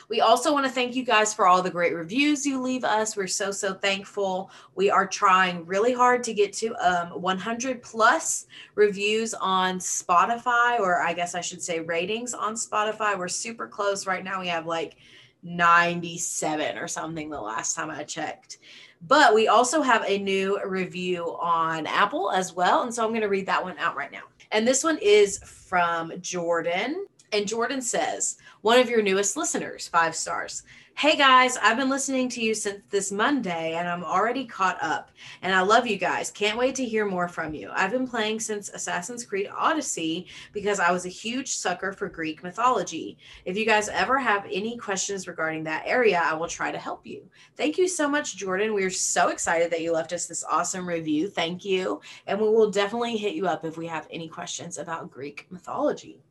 We 0.08 0.20
also 0.20 0.52
want 0.52 0.66
to 0.66 0.73
thank 0.73 0.94
you 0.94 1.04
guys 1.04 1.32
for 1.32 1.46
all 1.46 1.62
the 1.62 1.70
great 1.70 1.94
reviews 1.94 2.44
you 2.44 2.61
leave 2.61 2.84
us. 2.84 3.16
We're 3.16 3.26
so, 3.26 3.50
so 3.50 3.75
thankful. 3.75 4.50
We 4.75 4.90
are 4.90 5.06
trying 5.06 5.64
really 5.66 5.92
hard 5.92 6.23
to 6.25 6.34
get 6.34 6.52
to 6.54 6.75
um, 6.76 7.20
100 7.20 7.82
plus 7.82 8.46
reviews 8.75 9.34
on 9.34 9.78
Spotify, 9.78 10.78
or 10.78 11.00
I 11.00 11.12
guess 11.12 11.34
I 11.34 11.40
should 11.40 11.62
say 11.62 11.80
ratings 11.80 12.34
on 12.34 12.54
Spotify. 12.54 13.18
We're 13.18 13.28
super 13.28 13.66
close 13.66 14.06
right 14.06 14.25
now. 14.25 14.40
We 14.40 14.49
have 14.49 14.66
like 14.66 14.96
97 15.42 16.78
or 16.78 16.88
something 16.88 17.30
the 17.30 17.40
last 17.40 17.75
time 17.75 17.90
I 17.90 18.04
checked. 18.04 18.58
But 19.06 19.34
we 19.34 19.49
also 19.49 19.82
have 19.82 20.02
a 20.06 20.18
new 20.18 20.58
review 20.66 21.37
on 21.38 21.87
Apple 21.87 22.30
as 22.30 22.54
well. 22.54 22.82
And 22.82 22.94
so 22.94 23.04
I'm 23.04 23.11
going 23.11 23.20
to 23.20 23.28
read 23.28 23.46
that 23.46 23.62
one 23.62 23.78
out 23.78 23.96
right 23.96 24.11
now. 24.11 24.23
And 24.50 24.66
this 24.66 24.82
one 24.82 24.99
is 24.99 25.38
from 25.38 26.12
Jordan. 26.20 27.06
And 27.34 27.48
Jordan 27.48 27.82
says, 27.82 28.36
one 28.60 28.78
of 28.78 28.88
your 28.88 29.02
newest 29.02 29.36
listeners, 29.36 29.88
five 29.88 30.14
stars. 30.14 30.62
Hey 30.96 31.16
guys, 31.16 31.56
I've 31.56 31.76
been 31.76 31.90
listening 31.90 32.28
to 32.28 32.40
you 32.40 32.54
since 32.54 32.80
this 32.90 33.10
Monday 33.10 33.74
and 33.74 33.88
I'm 33.88 34.04
already 34.04 34.44
caught 34.44 34.80
up. 34.80 35.10
And 35.42 35.52
I 35.52 35.62
love 35.62 35.84
you 35.84 35.96
guys. 35.96 36.30
Can't 36.30 36.56
wait 36.56 36.76
to 36.76 36.84
hear 36.84 37.04
more 37.04 37.26
from 37.26 37.52
you. 37.52 37.72
I've 37.74 37.90
been 37.90 38.06
playing 38.06 38.38
since 38.38 38.68
Assassin's 38.68 39.24
Creed 39.24 39.48
Odyssey 39.52 40.28
because 40.52 40.78
I 40.78 40.92
was 40.92 41.06
a 41.06 41.08
huge 41.08 41.48
sucker 41.48 41.92
for 41.92 42.08
Greek 42.08 42.44
mythology. 42.44 43.18
If 43.44 43.56
you 43.56 43.66
guys 43.66 43.88
ever 43.88 44.16
have 44.16 44.46
any 44.48 44.76
questions 44.76 45.26
regarding 45.26 45.64
that 45.64 45.82
area, 45.86 46.22
I 46.24 46.34
will 46.34 46.46
try 46.46 46.70
to 46.70 46.78
help 46.78 47.04
you. 47.04 47.28
Thank 47.56 47.78
you 47.78 47.88
so 47.88 48.08
much, 48.08 48.36
Jordan. 48.36 48.74
We're 48.74 48.90
so 48.90 49.30
excited 49.30 49.72
that 49.72 49.82
you 49.82 49.90
left 49.92 50.12
us 50.12 50.26
this 50.26 50.44
awesome 50.48 50.88
review. 50.88 51.26
Thank 51.26 51.64
you. 51.64 52.00
And 52.28 52.40
we 52.40 52.46
will 52.46 52.70
definitely 52.70 53.16
hit 53.16 53.34
you 53.34 53.48
up 53.48 53.64
if 53.64 53.76
we 53.76 53.88
have 53.88 54.06
any 54.12 54.28
questions 54.28 54.78
about 54.78 55.10
Greek 55.10 55.48
mythology. 55.50 56.24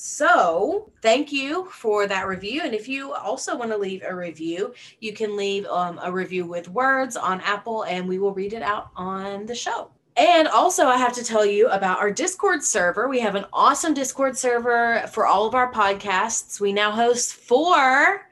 So, 0.00 0.92
thank 1.02 1.32
you 1.32 1.64
for 1.72 2.06
that 2.06 2.28
review. 2.28 2.62
And 2.62 2.72
if 2.72 2.86
you 2.86 3.14
also 3.14 3.56
want 3.56 3.72
to 3.72 3.76
leave 3.76 4.04
a 4.06 4.14
review, 4.14 4.72
you 5.00 5.12
can 5.12 5.36
leave 5.36 5.66
um, 5.66 5.98
a 6.00 6.12
review 6.12 6.46
with 6.46 6.68
words 6.68 7.16
on 7.16 7.40
Apple 7.40 7.82
and 7.82 8.08
we 8.08 8.20
will 8.20 8.32
read 8.32 8.52
it 8.52 8.62
out 8.62 8.90
on 8.94 9.44
the 9.46 9.56
show. 9.56 9.90
And 10.16 10.46
also, 10.46 10.86
I 10.86 10.98
have 10.98 11.14
to 11.14 11.24
tell 11.24 11.44
you 11.44 11.66
about 11.70 11.98
our 11.98 12.12
Discord 12.12 12.62
server. 12.62 13.08
We 13.08 13.18
have 13.18 13.34
an 13.34 13.46
awesome 13.52 13.92
Discord 13.92 14.38
server 14.38 15.04
for 15.12 15.26
all 15.26 15.46
of 15.46 15.56
our 15.56 15.72
podcasts. 15.72 16.60
We 16.60 16.72
now 16.72 16.92
host 16.92 17.34
four 17.34 18.27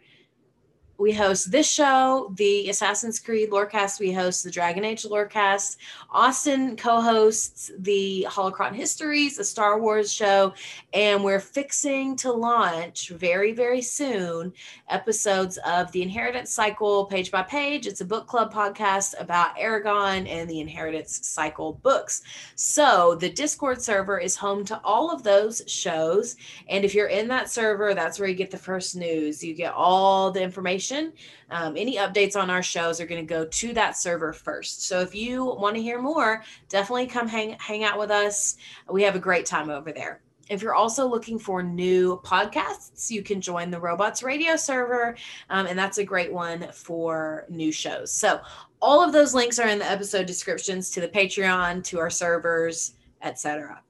we 0.98 1.12
host 1.12 1.50
this 1.50 1.70
show, 1.70 2.32
the 2.36 2.70
Assassin's 2.70 3.18
Creed 3.18 3.50
Lorecast. 3.50 4.00
We 4.00 4.12
host 4.12 4.44
the 4.44 4.50
Dragon 4.50 4.84
Age 4.84 5.02
Lorecast. 5.02 5.76
Austin 6.10 6.76
co-hosts 6.76 7.70
the 7.80 8.26
Holocron 8.30 8.74
Histories, 8.74 9.36
the 9.36 9.44
Star 9.44 9.78
Wars 9.78 10.10
show, 10.10 10.54
and 10.94 11.22
we're 11.22 11.40
fixing 11.40 12.16
to 12.16 12.32
launch 12.32 13.10
very, 13.10 13.52
very 13.52 13.82
soon 13.82 14.52
episodes 14.88 15.58
of 15.66 15.92
the 15.92 16.00
Inheritance 16.00 16.50
Cycle 16.50 17.04
page 17.04 17.30
by 17.30 17.42
page. 17.42 17.86
It's 17.86 18.00
a 18.00 18.04
book 18.04 18.26
club 18.26 18.52
podcast 18.52 19.20
about 19.20 19.56
Eragon 19.56 20.26
and 20.26 20.48
the 20.48 20.60
Inheritance 20.60 21.26
Cycle 21.26 21.74
books. 21.82 22.22
So 22.54 23.16
the 23.16 23.28
Discord 23.30 23.82
server 23.82 24.18
is 24.18 24.36
home 24.36 24.64
to 24.66 24.80
all 24.82 25.10
of 25.10 25.22
those 25.22 25.62
shows, 25.66 26.36
and 26.68 26.84
if 26.84 26.94
you're 26.94 27.08
in 27.08 27.28
that 27.28 27.50
server, 27.50 27.92
that's 27.92 28.18
where 28.18 28.28
you 28.28 28.34
get 28.34 28.50
the 28.50 28.56
first 28.56 28.96
news. 28.96 29.44
You 29.44 29.52
get 29.52 29.74
all 29.74 30.30
the 30.30 30.42
information 30.42 30.85
information. 30.90 31.12
Um, 31.50 31.76
any 31.76 31.96
updates 31.96 32.36
on 32.36 32.50
our 32.50 32.62
shows 32.62 33.00
are 33.00 33.06
going 33.06 33.24
to 33.24 33.34
go 33.34 33.44
to 33.44 33.72
that 33.74 33.96
server 33.96 34.32
first. 34.32 34.86
So 34.86 35.00
if 35.00 35.14
you 35.14 35.44
want 35.44 35.76
to 35.76 35.82
hear 35.82 36.00
more, 36.00 36.42
definitely 36.68 37.06
come 37.06 37.28
hang 37.28 37.56
hang 37.58 37.84
out 37.84 37.98
with 37.98 38.10
us. 38.10 38.56
We 38.90 39.02
have 39.02 39.16
a 39.16 39.20
great 39.20 39.46
time 39.46 39.70
over 39.70 39.92
there. 39.92 40.20
If 40.48 40.62
you're 40.62 40.74
also 40.74 41.06
looking 41.08 41.40
for 41.40 41.60
new 41.60 42.20
podcasts, 42.24 43.10
you 43.10 43.22
can 43.22 43.40
join 43.40 43.68
the 43.70 43.80
Robots 43.80 44.22
Radio 44.22 44.54
server, 44.54 45.16
um, 45.50 45.66
and 45.66 45.76
that's 45.76 45.98
a 45.98 46.04
great 46.04 46.32
one 46.32 46.68
for 46.72 47.46
new 47.48 47.72
shows. 47.72 48.12
So 48.12 48.40
all 48.80 49.02
of 49.02 49.12
those 49.12 49.34
links 49.34 49.58
are 49.58 49.66
in 49.66 49.80
the 49.80 49.90
episode 49.90 50.26
descriptions 50.26 50.90
to 50.90 51.00
the 51.00 51.08
Patreon, 51.08 51.82
to 51.84 51.98
our 51.98 52.10
servers, 52.10 52.94
etc. 53.22 53.82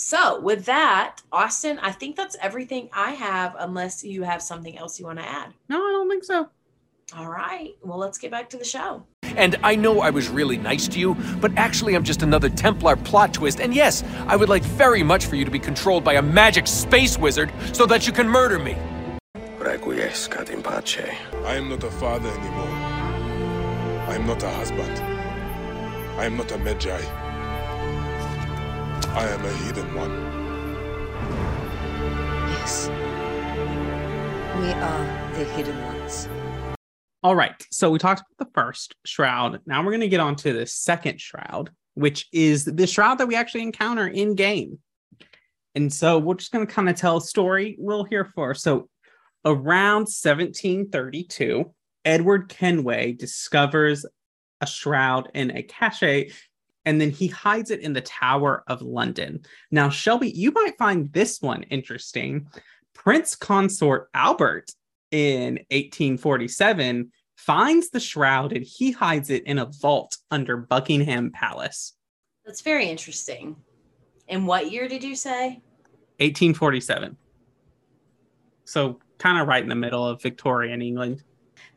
So, 0.00 0.40
with 0.40 0.64
that, 0.64 1.20
Austin, 1.30 1.78
I 1.78 1.92
think 1.92 2.16
that's 2.16 2.34
everything 2.40 2.88
I 2.90 3.10
have, 3.10 3.54
unless 3.58 4.02
you 4.02 4.22
have 4.22 4.40
something 4.40 4.78
else 4.78 4.98
you 4.98 5.04
want 5.04 5.18
to 5.18 5.28
add. 5.28 5.52
No, 5.68 5.76
I 5.76 5.90
don't 5.90 6.08
think 6.08 6.24
so. 6.24 6.48
All 7.14 7.28
right. 7.28 7.74
Well, 7.84 7.98
let's 7.98 8.16
get 8.16 8.30
back 8.30 8.48
to 8.50 8.56
the 8.56 8.64
show. 8.64 9.04
And 9.22 9.56
I 9.62 9.76
know 9.76 10.00
I 10.00 10.08
was 10.08 10.30
really 10.30 10.56
nice 10.56 10.88
to 10.88 10.98
you, 10.98 11.16
but 11.42 11.52
actually, 11.58 11.96
I'm 11.96 12.02
just 12.02 12.22
another 12.22 12.48
Templar 12.48 12.96
plot 12.96 13.34
twist. 13.34 13.60
And 13.60 13.74
yes, 13.74 14.02
I 14.26 14.36
would 14.36 14.48
like 14.48 14.62
very 14.62 15.02
much 15.02 15.26
for 15.26 15.36
you 15.36 15.44
to 15.44 15.50
be 15.50 15.58
controlled 15.58 16.02
by 16.02 16.14
a 16.14 16.22
magic 16.22 16.66
space 16.66 17.18
wizard 17.18 17.52
so 17.74 17.84
that 17.84 18.06
you 18.06 18.12
can 18.14 18.26
murder 18.26 18.58
me. 18.58 18.78
Requiescat 19.58 20.48
in 20.48 20.62
pace. 20.62 20.98
I 21.44 21.56
am 21.56 21.68
not 21.68 21.84
a 21.84 21.90
father 21.90 22.30
anymore. 22.30 22.74
I 24.08 24.14
am 24.14 24.26
not 24.26 24.42
a 24.42 24.48
husband. 24.48 24.98
I 26.18 26.24
am 26.24 26.38
not 26.38 26.50
a 26.52 26.56
Medjay. 26.56 27.29
I 29.12 29.26
am 29.26 29.44
a 29.44 29.52
hidden 29.52 29.92
one. 29.96 30.10
Yes. 32.52 32.88
We 34.60 34.70
are 34.70 35.32
the 35.34 35.44
hidden 35.46 35.82
ones. 35.84 36.28
All 37.24 37.34
right. 37.34 37.66
So 37.72 37.90
we 37.90 37.98
talked 37.98 38.20
about 38.20 38.46
the 38.46 38.52
first 38.54 38.94
shroud. 39.04 39.62
Now 39.66 39.82
we're 39.82 39.90
going 39.90 40.00
to 40.02 40.08
get 40.08 40.20
on 40.20 40.36
to 40.36 40.52
the 40.52 40.64
second 40.64 41.20
shroud, 41.20 41.70
which 41.94 42.28
is 42.32 42.64
the 42.64 42.86
shroud 42.86 43.18
that 43.18 43.26
we 43.26 43.34
actually 43.34 43.62
encounter 43.62 44.06
in 44.06 44.36
game. 44.36 44.78
And 45.74 45.92
so 45.92 46.20
we're 46.20 46.34
just 46.34 46.52
going 46.52 46.64
to 46.64 46.72
kind 46.72 46.88
of 46.88 46.94
tell 46.94 47.16
a 47.16 47.20
story 47.20 47.74
we'll 47.80 48.04
hear 48.04 48.24
for. 48.24 48.54
So 48.54 48.88
around 49.44 50.02
1732, 50.02 51.74
Edward 52.04 52.48
Kenway 52.48 53.12
discovers 53.12 54.06
a 54.60 54.66
shroud 54.66 55.30
in 55.34 55.50
a 55.50 55.64
cache 55.64 56.32
and 56.84 57.00
then 57.00 57.10
he 57.10 57.26
hides 57.26 57.70
it 57.70 57.80
in 57.80 57.92
the 57.92 58.00
Tower 58.00 58.64
of 58.66 58.82
London. 58.82 59.42
Now, 59.70 59.88
Shelby, 59.90 60.30
you 60.30 60.50
might 60.52 60.78
find 60.78 61.12
this 61.12 61.40
one 61.40 61.62
interesting. 61.64 62.48
Prince 62.94 63.36
Consort 63.36 64.08
Albert 64.14 64.70
in 65.10 65.54
1847 65.70 67.10
finds 67.36 67.90
the 67.90 68.00
shroud 68.00 68.52
and 68.52 68.64
he 68.64 68.92
hides 68.92 69.30
it 69.30 69.44
in 69.44 69.58
a 69.58 69.66
vault 69.80 70.18
under 70.30 70.56
Buckingham 70.56 71.30
Palace. 71.32 71.94
That's 72.44 72.60
very 72.60 72.88
interesting. 72.88 73.56
In 74.28 74.46
what 74.46 74.70
year 74.70 74.88
did 74.88 75.02
you 75.02 75.14
say? 75.14 75.60
1847. 76.18 77.16
So, 78.64 79.00
kind 79.18 79.40
of 79.40 79.48
right 79.48 79.62
in 79.62 79.68
the 79.68 79.74
middle 79.74 80.06
of 80.06 80.22
Victorian 80.22 80.80
England. 80.82 81.24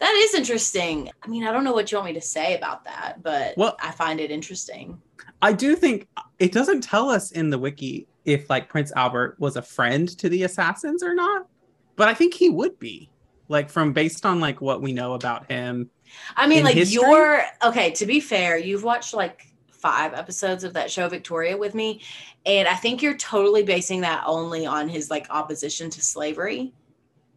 That 0.03 0.15
is 0.15 0.33
interesting. 0.33 1.09
I 1.23 1.27
mean, 1.29 1.45
I 1.45 1.53
don't 1.53 1.63
know 1.63 1.71
what 1.71 1.89
you 1.89 1.97
want 1.97 2.07
me 2.07 2.13
to 2.15 2.19
say 2.19 2.57
about 2.57 2.83
that, 2.83 3.23
but 3.23 3.55
well, 3.55 3.77
I 3.81 3.91
find 3.91 4.19
it 4.19 4.31
interesting. 4.31 5.01
I 5.41 5.53
do 5.53 5.77
think 5.77 6.09
it 6.39 6.51
doesn't 6.51 6.81
tell 6.81 7.09
us 7.09 7.31
in 7.31 7.49
the 7.49 7.57
wiki 7.57 8.09
if 8.25 8.49
like 8.49 8.67
Prince 8.67 8.91
Albert 8.97 9.37
was 9.39 9.55
a 9.55 9.61
friend 9.61 10.09
to 10.19 10.27
the 10.27 10.43
assassins 10.43 11.03
or 11.03 11.15
not, 11.15 11.47
but 11.95 12.09
I 12.09 12.13
think 12.13 12.33
he 12.33 12.49
would 12.49 12.77
be. 12.79 13.09
Like 13.47 13.69
from 13.69 13.93
based 13.93 14.25
on 14.25 14.41
like 14.41 14.59
what 14.59 14.81
we 14.81 14.91
know 14.91 15.13
about 15.13 15.49
him. 15.49 15.89
I 16.35 16.47
mean, 16.47 16.65
like 16.65 16.75
history. 16.75 17.01
you're 17.01 17.41
okay, 17.63 17.91
to 17.91 18.05
be 18.05 18.19
fair, 18.19 18.57
you've 18.57 18.83
watched 18.83 19.13
like 19.13 19.53
five 19.71 20.13
episodes 20.13 20.65
of 20.65 20.73
that 20.73 20.91
show 20.91 21.07
Victoria 21.07 21.55
with 21.55 21.75
me, 21.75 22.01
and 22.45 22.67
I 22.67 22.75
think 22.75 23.01
you're 23.01 23.15
totally 23.15 23.63
basing 23.63 24.01
that 24.01 24.23
only 24.25 24.65
on 24.65 24.89
his 24.89 25.09
like 25.09 25.27
opposition 25.29 25.89
to 25.91 26.01
slavery 26.01 26.73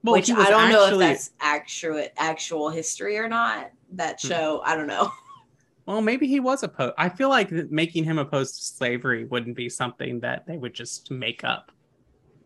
well, 0.07 0.21
which 0.21 0.31
I 0.31 0.51
don't 0.51 0.73
actually... 0.73 0.73
know 0.73 0.85
if 0.93 0.99
that's 0.99 1.31
actual 1.41 2.07
actual 2.17 2.71
history 2.71 3.19
or 3.19 3.29
not. 3.29 3.71
That 3.93 4.21
hmm. 4.21 4.29
show, 4.29 4.61
hmm. 4.65 4.71
I 4.71 4.77
don't 4.77 4.87
know. 4.87 5.13
Well, 5.87 6.03
maybe 6.03 6.27
he 6.27 6.41
was 6.41 6.65
opposed. 6.65 6.95
I 6.99 7.09
feel 7.09 7.29
like 7.29 7.53
making 7.71 8.03
him 8.03 8.19
opposed 8.19 8.57
to 8.57 8.65
slavery 8.65 9.25
wouldn't 9.25 9.57
be 9.57 9.69
something 9.69 10.19
that 10.19 10.45
they 10.45 10.57
would 10.57 10.75
just 10.75 11.13
make 11.13 11.45
up. 11.45 11.71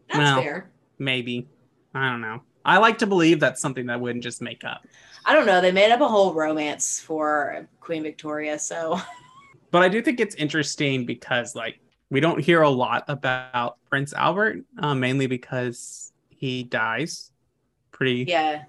That's 0.09 0.19
well, 0.19 0.43
fair. 0.43 0.71
Maybe. 0.99 1.49
I 1.95 2.11
don't 2.11 2.21
know. 2.21 2.43
I 2.67 2.77
like 2.77 2.99
to 2.99 3.07
believe 3.07 3.41
that's 3.41 3.63
something 3.63 3.87
that 3.87 3.99
wouldn't 3.99 4.23
just 4.23 4.43
make 4.43 4.63
up. 4.63 4.87
I 5.25 5.35
don't 5.35 5.47
know. 5.47 5.63
They 5.63 5.73
made 5.73 5.91
up 5.91 6.03
a 6.03 6.09
whole 6.09 6.35
romance 6.35 7.01
for 7.01 7.67
Queen 7.81 8.03
Victoria, 8.03 8.59
so. 8.59 9.01
But 9.73 9.83
I 9.83 9.89
do 9.89 10.03
think 10.03 10.19
it's 10.19 10.35
interesting 10.35 11.07
because, 11.07 11.55
like, 11.55 11.79
we 12.11 12.19
don't 12.19 12.41
hear 12.41 12.63
a 12.63 12.69
lot 12.69 13.05
about 13.07 13.77
Prince 13.89 14.13
Albert, 14.13 14.65
uh, 14.81 14.97
mainly 14.97 15.29
because 15.29 16.13
he 16.29 16.65
dies 16.65 17.31
pretty 18.01 18.25
yeah 18.27 18.65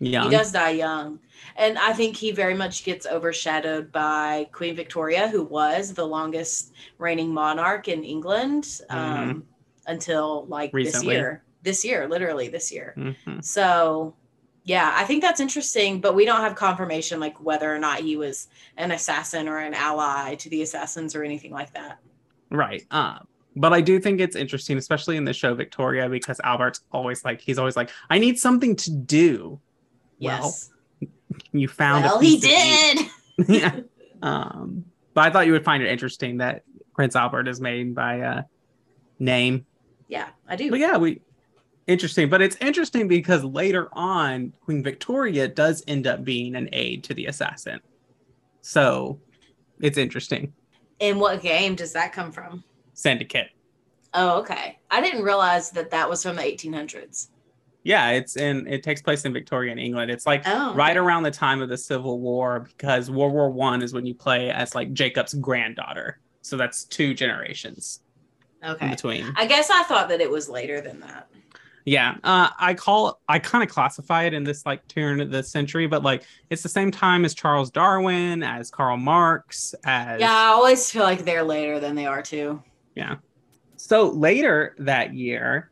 young. 0.00 0.30
He 0.30 0.36
does 0.36 0.52
die 0.52 0.70
young. 0.70 1.18
And 1.56 1.78
I 1.78 1.92
think 1.92 2.16
he 2.16 2.30
very 2.30 2.54
much 2.54 2.84
gets 2.84 3.06
overshadowed 3.06 3.90
by 3.90 4.48
Queen 4.52 4.76
Victoria, 4.76 5.28
who 5.28 5.44
was 5.44 5.92
the 5.92 6.06
longest 6.06 6.72
reigning 6.98 7.32
monarch 7.32 7.88
in 7.88 8.04
England 8.04 8.64
mm-hmm. 8.64 8.96
um, 8.96 9.44
until 9.86 10.46
like 10.46 10.72
Recently. 10.72 11.06
this 11.06 11.14
year. 11.14 11.42
This 11.62 11.84
year, 11.84 12.08
literally 12.08 12.48
this 12.48 12.70
year. 12.70 12.94
Mm-hmm. 12.96 13.40
So, 13.40 14.14
yeah, 14.64 14.94
I 14.94 15.04
think 15.04 15.22
that's 15.22 15.40
interesting, 15.40 16.00
but 16.00 16.14
we 16.14 16.24
don't 16.24 16.40
have 16.40 16.54
confirmation 16.54 17.18
like 17.18 17.42
whether 17.42 17.74
or 17.74 17.80
not 17.80 18.00
he 18.00 18.16
was 18.16 18.46
an 18.76 18.92
assassin 18.92 19.48
or 19.48 19.58
an 19.58 19.74
ally 19.74 20.36
to 20.36 20.48
the 20.50 20.62
assassins 20.62 21.16
or 21.16 21.24
anything 21.24 21.50
like 21.50 21.72
that. 21.74 21.98
Right. 22.50 22.84
Um, 22.92 23.26
but 23.58 23.72
I 23.72 23.80
do 23.80 23.98
think 23.98 24.20
it's 24.20 24.36
interesting, 24.36 24.78
especially 24.78 25.16
in 25.16 25.24
the 25.24 25.32
show 25.32 25.54
Victoria, 25.54 26.08
because 26.08 26.40
Albert's 26.44 26.80
always 26.92 27.24
like 27.24 27.40
he's 27.40 27.58
always 27.58 27.76
like, 27.76 27.90
I 28.08 28.18
need 28.18 28.38
something 28.38 28.76
to 28.76 28.90
do. 28.90 29.60
Yes. 30.18 30.70
Well, 31.00 31.10
you 31.52 31.68
found 31.68 32.04
well, 32.04 32.20
he 32.20 32.38
did. 32.38 33.06
yeah. 33.48 33.80
Um, 34.22 34.84
but 35.14 35.26
I 35.26 35.30
thought 35.30 35.46
you 35.46 35.52
would 35.52 35.64
find 35.64 35.82
it 35.82 35.90
interesting 35.90 36.38
that 36.38 36.62
Prince 36.94 37.16
Albert 37.16 37.48
is 37.48 37.60
made 37.60 37.94
by 37.94 38.14
a 38.16 38.42
name. 39.18 39.66
Yeah, 40.08 40.28
I 40.48 40.56
do. 40.56 40.70
But 40.70 40.80
yeah, 40.80 40.96
we 40.96 41.20
interesting. 41.86 42.28
But 42.28 42.42
it's 42.42 42.56
interesting 42.60 43.08
because 43.08 43.44
later 43.44 43.88
on, 43.92 44.52
Queen 44.64 44.82
Victoria 44.82 45.48
does 45.48 45.82
end 45.86 46.06
up 46.06 46.24
being 46.24 46.54
an 46.56 46.68
aide 46.72 47.04
to 47.04 47.14
the 47.14 47.26
assassin. 47.26 47.80
So 48.60 49.20
it's 49.80 49.98
interesting. 49.98 50.52
In 51.00 51.18
what 51.18 51.42
game 51.42 51.74
does 51.74 51.92
that 51.92 52.12
come 52.12 52.32
from? 52.32 52.64
Syndicate. 52.98 53.50
Oh, 54.12 54.40
okay. 54.40 54.80
I 54.90 55.00
didn't 55.00 55.22
realize 55.22 55.70
that 55.70 55.90
that 55.90 56.10
was 56.10 56.20
from 56.20 56.34
the 56.34 56.42
1800s. 56.42 57.28
Yeah, 57.84 58.10
it's 58.10 58.36
in 58.36 58.66
it 58.66 58.82
takes 58.82 59.00
place 59.00 59.24
in 59.24 59.32
Victorian 59.32 59.78
England. 59.78 60.10
It's 60.10 60.26
like 60.26 60.42
Oh, 60.46 60.74
right 60.74 60.96
around 60.96 61.22
the 61.22 61.30
time 61.30 61.62
of 61.62 61.68
the 61.68 61.78
Civil 61.78 62.18
War 62.18 62.58
because 62.76 63.08
World 63.08 63.32
War 63.32 63.50
One 63.50 63.82
is 63.82 63.92
when 63.94 64.04
you 64.04 64.16
play 64.16 64.50
as 64.50 64.74
like 64.74 64.92
Jacob's 64.92 65.32
granddaughter. 65.34 66.18
So 66.42 66.56
that's 66.56 66.84
two 66.86 67.14
generations 67.14 68.00
in 68.62 68.70
Okay. 68.70 68.88
between. 68.90 69.32
I 69.36 69.46
guess 69.46 69.70
I 69.70 69.84
thought 69.84 70.08
that 70.08 70.20
it 70.20 70.28
was 70.28 70.48
later 70.48 70.80
than 70.80 70.98
that. 71.00 71.28
Yeah, 71.84 72.16
uh, 72.24 72.48
I 72.58 72.74
call 72.74 73.20
I 73.28 73.38
kind 73.38 73.62
of 73.62 73.70
classify 73.70 74.24
it 74.24 74.34
in 74.34 74.42
this 74.42 74.66
like 74.66 74.86
turn 74.88 75.20
of 75.20 75.30
the 75.30 75.44
century, 75.44 75.86
but 75.86 76.02
like 76.02 76.24
it's 76.50 76.64
the 76.64 76.68
same 76.68 76.90
time 76.90 77.24
as 77.24 77.32
Charles 77.32 77.70
Darwin, 77.70 78.42
as 78.42 78.70
Karl 78.70 78.96
Marx, 78.96 79.72
as 79.84 80.20
Yeah, 80.20 80.34
I 80.34 80.46
always 80.48 80.90
feel 80.90 81.04
like 81.04 81.24
they're 81.24 81.44
later 81.44 81.78
than 81.78 81.94
they 81.94 82.06
are 82.06 82.22
too. 82.22 82.60
Yeah. 82.98 83.14
So 83.76 84.10
later 84.10 84.74
that 84.78 85.14
year, 85.14 85.70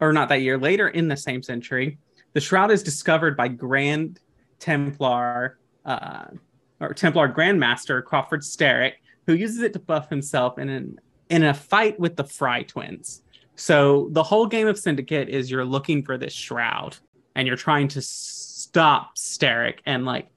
or 0.00 0.12
not 0.12 0.28
that 0.28 0.42
year, 0.42 0.56
later 0.56 0.88
in 0.88 1.08
the 1.08 1.16
same 1.16 1.42
century, 1.42 1.98
the 2.32 2.40
shroud 2.40 2.70
is 2.70 2.84
discovered 2.84 3.36
by 3.36 3.48
Grand 3.48 4.20
Templar 4.60 5.58
uh, 5.84 6.26
or 6.78 6.94
Templar 6.94 7.28
Grandmaster 7.28 8.04
Crawford 8.04 8.42
Starrick, 8.42 8.92
who 9.26 9.34
uses 9.34 9.62
it 9.62 9.72
to 9.72 9.80
buff 9.80 10.08
himself 10.08 10.60
in 10.60 10.68
an 10.68 11.00
in 11.28 11.42
a 11.42 11.52
fight 11.52 11.98
with 11.98 12.14
the 12.14 12.24
Fry 12.24 12.62
twins. 12.62 13.22
So 13.56 14.08
the 14.12 14.22
whole 14.22 14.46
game 14.46 14.68
of 14.68 14.78
Syndicate 14.78 15.28
is 15.28 15.50
you're 15.50 15.64
looking 15.64 16.04
for 16.04 16.16
this 16.16 16.32
shroud 16.32 16.96
and 17.34 17.48
you're 17.48 17.56
trying 17.56 17.88
to 17.88 18.00
stop 18.00 19.16
Starrick 19.16 19.80
and 19.86 20.04
like 20.04 20.28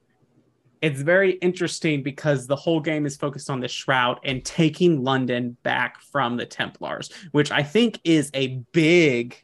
it's 0.84 1.00
very 1.00 1.32
interesting 1.36 2.02
because 2.02 2.46
the 2.46 2.54
whole 2.56 2.78
game 2.78 3.06
is 3.06 3.16
focused 3.16 3.48
on 3.48 3.60
the 3.60 3.68
shroud 3.68 4.20
and 4.22 4.44
taking 4.44 5.02
London 5.02 5.56
back 5.62 5.98
from 6.02 6.36
the 6.36 6.44
Templars, 6.44 7.10
which 7.32 7.50
I 7.50 7.62
think 7.62 7.98
is 8.04 8.30
a 8.34 8.58
big 8.72 9.42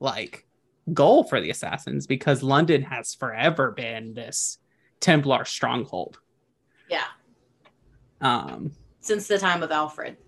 like 0.00 0.46
goal 0.92 1.24
for 1.24 1.40
the 1.40 1.48
assassins 1.48 2.06
because 2.06 2.42
London 2.42 2.82
has 2.82 3.14
forever 3.14 3.70
been 3.70 4.12
this 4.12 4.58
Templar 5.00 5.46
stronghold. 5.46 6.18
Yeah, 6.90 7.06
Um 8.20 8.72
since 9.00 9.26
the 9.26 9.38
time 9.38 9.62
of 9.62 9.70
Alfred. 9.70 10.18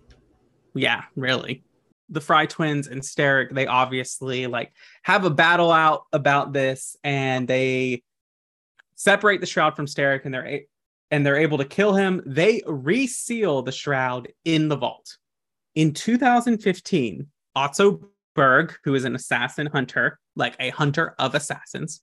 yeah, 0.74 1.03
really. 1.14 1.62
The 2.09 2.22
Fry 2.22 2.46
twins 2.46 2.87
and 2.88 3.03
Starrick, 3.03 3.55
they 3.55 3.66
obviously 3.66 4.46
like 4.46 4.72
have 5.03 5.27
a 5.27 5.31
battle 5.31 5.70
out 5.70 6.07
about 6.11 6.55
this 6.55 6.96
and 7.05 7.46
they 7.46 8.03
separate 8.94 9.40
the 9.40 9.46
shroud 9.46 9.76
from 9.76 9.87
Starrick 9.87 10.24
and 10.24 10.33
they're 10.33 10.46
a- 10.46 10.66
and 11.11 11.24
they're 11.24 11.37
able 11.37 11.59
to 11.59 11.64
kill 11.64 11.94
him. 11.94 12.22
They 12.26 12.62
reseal 12.66 13.62
the 13.62 13.72
shroud 13.72 14.28
in 14.44 14.68
the 14.68 14.76
vault. 14.76 15.16
In 15.74 15.92
2015, 15.92 17.28
Otto 17.54 18.09
Berg, 18.35 18.74
who 18.85 18.94
is 18.94 19.04
an 19.04 19.14
assassin 19.14 19.66
hunter, 19.66 20.18
like 20.35 20.57
a 20.59 20.70
hunter 20.70 21.14
of 21.18 21.35
assassins, 21.35 22.00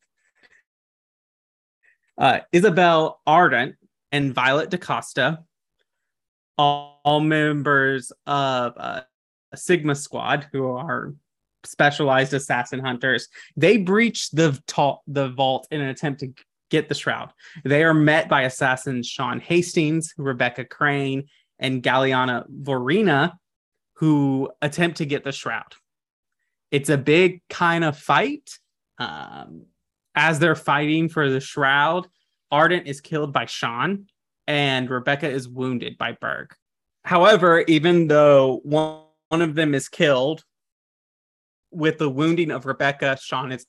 uh, 2.18 2.40
Isabelle 2.52 3.22
Ardant 3.28 3.76
and 4.12 4.34
Violet 4.34 4.70
DaCosta, 4.70 5.40
all, 6.58 7.02
all 7.04 7.20
members 7.20 8.12
of 8.28 8.74
uh, 8.78 9.02
a 9.52 9.58
Sigma 9.58 9.96
Squad, 9.96 10.48
who 10.52 10.68
are 10.68 11.16
specialized 11.64 12.34
assassin 12.34 12.80
hunters, 12.80 13.28
they 13.56 13.78
breach 13.78 14.32
the 14.32 14.62
ta- 14.68 15.00
the 15.08 15.30
vault 15.30 15.68
in 15.72 15.82
an 15.82 15.90
attempt 15.90 16.20
to 16.22 16.34
get 16.72 16.90
the 16.90 16.96
shroud. 16.96 17.32
They 17.64 17.84
are 17.84 17.94
met 17.94 18.28
by 18.28 18.44
assassins 18.44 19.08
Sean 19.08 19.40
Hastings, 19.40 20.14
Rebecca 20.18 20.66
Crane, 20.66 21.28
and 21.60 21.84
Galina 21.84 22.46
Voronina, 22.50 23.34
who 23.98 24.50
attempt 24.64 24.98
to 24.98 25.06
get 25.06 25.24
the 25.24 25.32
shroud. 25.32 25.76
It's 26.72 26.90
a 26.90 26.98
big 26.98 27.42
kind 27.50 27.84
of 27.84 27.98
fight. 27.98 28.50
Um, 28.98 29.66
as 30.16 30.40
they're 30.40 30.56
fighting 30.56 31.10
for 31.10 31.30
the 31.30 31.40
shroud, 31.40 32.08
Ardant 32.52 32.86
is 32.86 33.00
killed 33.00 33.32
by 33.32 33.46
Sean, 33.46 34.08
and 34.48 34.90
Rebecca 34.90 35.30
is 35.30 35.48
wounded 35.48 35.98
by 35.98 36.18
Berg. 36.20 36.54
However, 37.04 37.64
even 37.68 38.08
though 38.08 38.62
one, 38.64 39.04
one 39.30 39.42
of 39.42 39.56
them 39.56 39.74
is 39.74 39.88
killed, 39.88 40.44
with 41.72 41.98
the 41.98 42.10
wounding 42.10 42.52
of 42.52 42.66
Rebecca, 42.66 43.18
Sean 43.22 43.52
is 43.52 43.66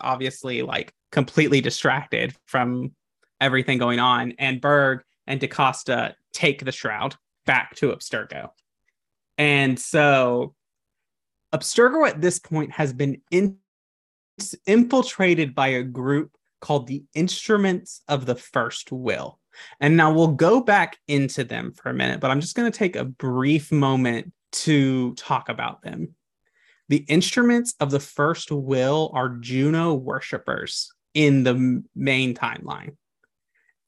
obviously 0.00 0.62
like 0.62 0.92
completely 1.12 1.60
distracted 1.60 2.34
from 2.46 2.92
everything 3.40 3.78
going 3.78 3.98
on, 3.98 4.34
and 4.38 4.60
Berg 4.60 5.02
and 5.26 5.40
DaCosta 5.40 6.14
take 6.32 6.64
the 6.64 6.72
shroud 6.72 7.14
back 7.46 7.74
to 7.76 7.92
Abstergo. 7.92 8.50
And 9.36 9.78
so 9.78 10.54
Abstergo 11.54 12.08
at 12.08 12.20
this 12.20 12.38
point 12.38 12.72
has 12.72 12.92
been 12.92 13.22
in- 13.30 13.58
infiltrated 14.66 15.54
by 15.54 15.68
a 15.68 15.82
group 15.82 16.32
called 16.60 16.86
the 16.86 17.04
Instruments 17.14 18.02
of 18.08 18.26
the 18.26 18.34
First 18.34 18.92
Will. 18.92 19.38
And 19.80 19.96
now 19.96 20.12
we'll 20.12 20.28
go 20.28 20.60
back 20.60 20.98
into 21.08 21.44
them 21.44 21.72
for 21.72 21.90
a 21.90 21.94
minute, 21.94 22.20
but 22.20 22.30
I'm 22.30 22.40
just 22.40 22.54
going 22.54 22.70
to 22.70 22.78
take 22.78 22.96
a 22.96 23.04
brief 23.04 23.72
moment 23.72 24.32
to 24.50 25.14
talk 25.14 25.48
about 25.48 25.82
them. 25.82 26.14
The 26.88 27.04
instruments 27.08 27.74
of 27.80 27.90
the 27.90 28.00
first 28.00 28.50
will 28.50 29.10
are 29.14 29.28
Juno 29.28 29.94
worshippers 29.94 30.92
in 31.14 31.42
the 31.44 31.82
main 31.94 32.34
timeline. 32.34 32.96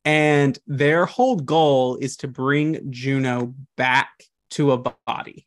And 0.04 0.58
their 0.66 1.06
whole 1.06 1.36
goal 1.36 1.96
is 1.96 2.16
to 2.18 2.28
bring 2.28 2.90
Juno 2.90 3.54
back 3.76 4.10
to 4.50 4.72
a 4.72 4.78
body. 5.06 5.46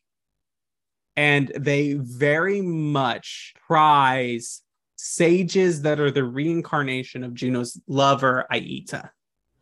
And 1.16 1.52
they 1.56 1.94
very 1.94 2.60
much 2.60 3.54
prize 3.66 4.62
sages 4.96 5.82
that 5.82 6.00
are 6.00 6.10
the 6.10 6.24
reincarnation 6.24 7.22
of 7.22 7.34
Juno's 7.34 7.80
lover, 7.86 8.46
Aita. 8.52 9.10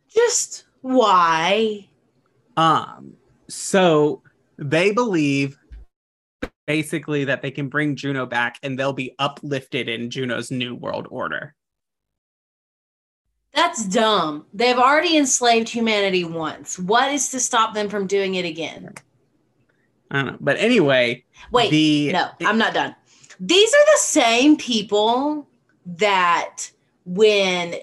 Just 0.09 0.65
why? 0.81 1.87
Um, 2.55 3.13
so 3.49 4.21
they 4.57 4.91
believe 4.91 5.57
basically 6.65 7.25
that 7.25 7.41
they 7.41 7.51
can 7.51 7.67
bring 7.69 7.95
Juno 7.95 8.25
back 8.25 8.59
and 8.63 8.77
they'll 8.77 8.93
be 8.93 9.15
uplifted 9.19 9.89
in 9.89 10.09
Juno's 10.09 10.51
new 10.51 10.75
world 10.75 11.07
order. 11.09 11.55
That's 13.53 13.85
dumb. 13.85 14.45
They've 14.53 14.77
already 14.77 15.17
enslaved 15.17 15.69
humanity 15.69 16.23
once. 16.23 16.79
What 16.79 17.11
is 17.11 17.29
to 17.29 17.39
stop 17.39 17.73
them 17.73 17.87
from 17.87 18.07
doing 18.07 18.35
it 18.35 18.45
again? 18.45 18.93
I 20.09 20.15
don't 20.15 20.25
know. 20.25 20.37
But 20.41 20.57
anyway, 20.57 21.23
Wait, 21.51 21.69
the 21.69 22.11
no, 22.13 22.29
I'm 22.41 22.57
not 22.57 22.73
done. 22.73 22.95
These 23.39 23.73
are 23.73 23.85
the 23.93 23.99
same 23.99 24.57
people 24.57 25.47
that 25.85 26.71
when 27.05 27.75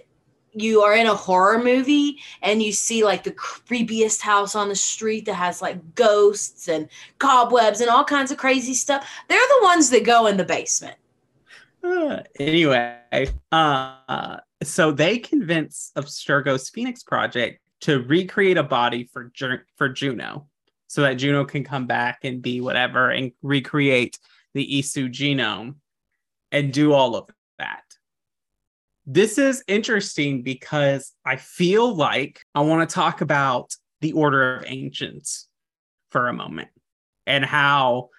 you 0.52 0.82
are 0.82 0.94
in 0.94 1.06
a 1.06 1.14
horror 1.14 1.62
movie 1.62 2.18
and 2.42 2.62
you 2.62 2.72
see 2.72 3.04
like 3.04 3.22
the 3.22 3.30
creepiest 3.32 4.20
house 4.20 4.54
on 4.54 4.68
the 4.68 4.74
street 4.74 5.26
that 5.26 5.34
has 5.34 5.62
like 5.62 5.94
ghosts 5.94 6.68
and 6.68 6.88
cobwebs 7.18 7.80
and 7.80 7.90
all 7.90 8.04
kinds 8.04 8.30
of 8.30 8.38
crazy 8.38 8.74
stuff, 8.74 9.08
they're 9.28 9.38
the 9.38 9.60
ones 9.64 9.90
that 9.90 10.04
go 10.04 10.26
in 10.26 10.36
the 10.36 10.44
basement. 10.44 10.96
Uh, 11.82 12.20
anyway, 12.38 12.98
uh, 13.52 14.36
so 14.62 14.92
they 14.92 15.18
convince 15.18 15.92
Abstergo's 15.96 16.68
Phoenix 16.68 17.02
Project 17.02 17.60
to 17.80 18.00
recreate 18.00 18.58
a 18.58 18.62
body 18.62 19.08
for 19.10 19.32
for 19.76 19.88
Juno, 19.88 20.46
so 20.88 21.02
that 21.02 21.14
Juno 21.14 21.44
can 21.44 21.64
come 21.64 21.86
back 21.86 22.20
and 22.24 22.42
be 22.42 22.60
whatever 22.60 23.10
and 23.10 23.32
recreate 23.42 24.18
the 24.52 24.80
Isu 24.80 25.08
genome 25.08 25.76
and 26.52 26.72
do 26.72 26.92
all 26.92 27.16
of 27.16 27.30
that. 27.58 27.84
This 29.06 29.38
is 29.38 29.64
interesting 29.66 30.42
because 30.42 31.12
I 31.24 31.36
feel 31.36 31.94
like 31.94 32.40
I 32.54 32.60
want 32.60 32.88
to 32.88 32.94
talk 32.94 33.20
about 33.20 33.74
the 34.00 34.12
Order 34.12 34.56
of 34.56 34.64
Ancients 34.66 35.48
for 36.10 36.28
a 36.28 36.32
moment 36.32 36.68
and 37.26 37.44
how 37.44 38.10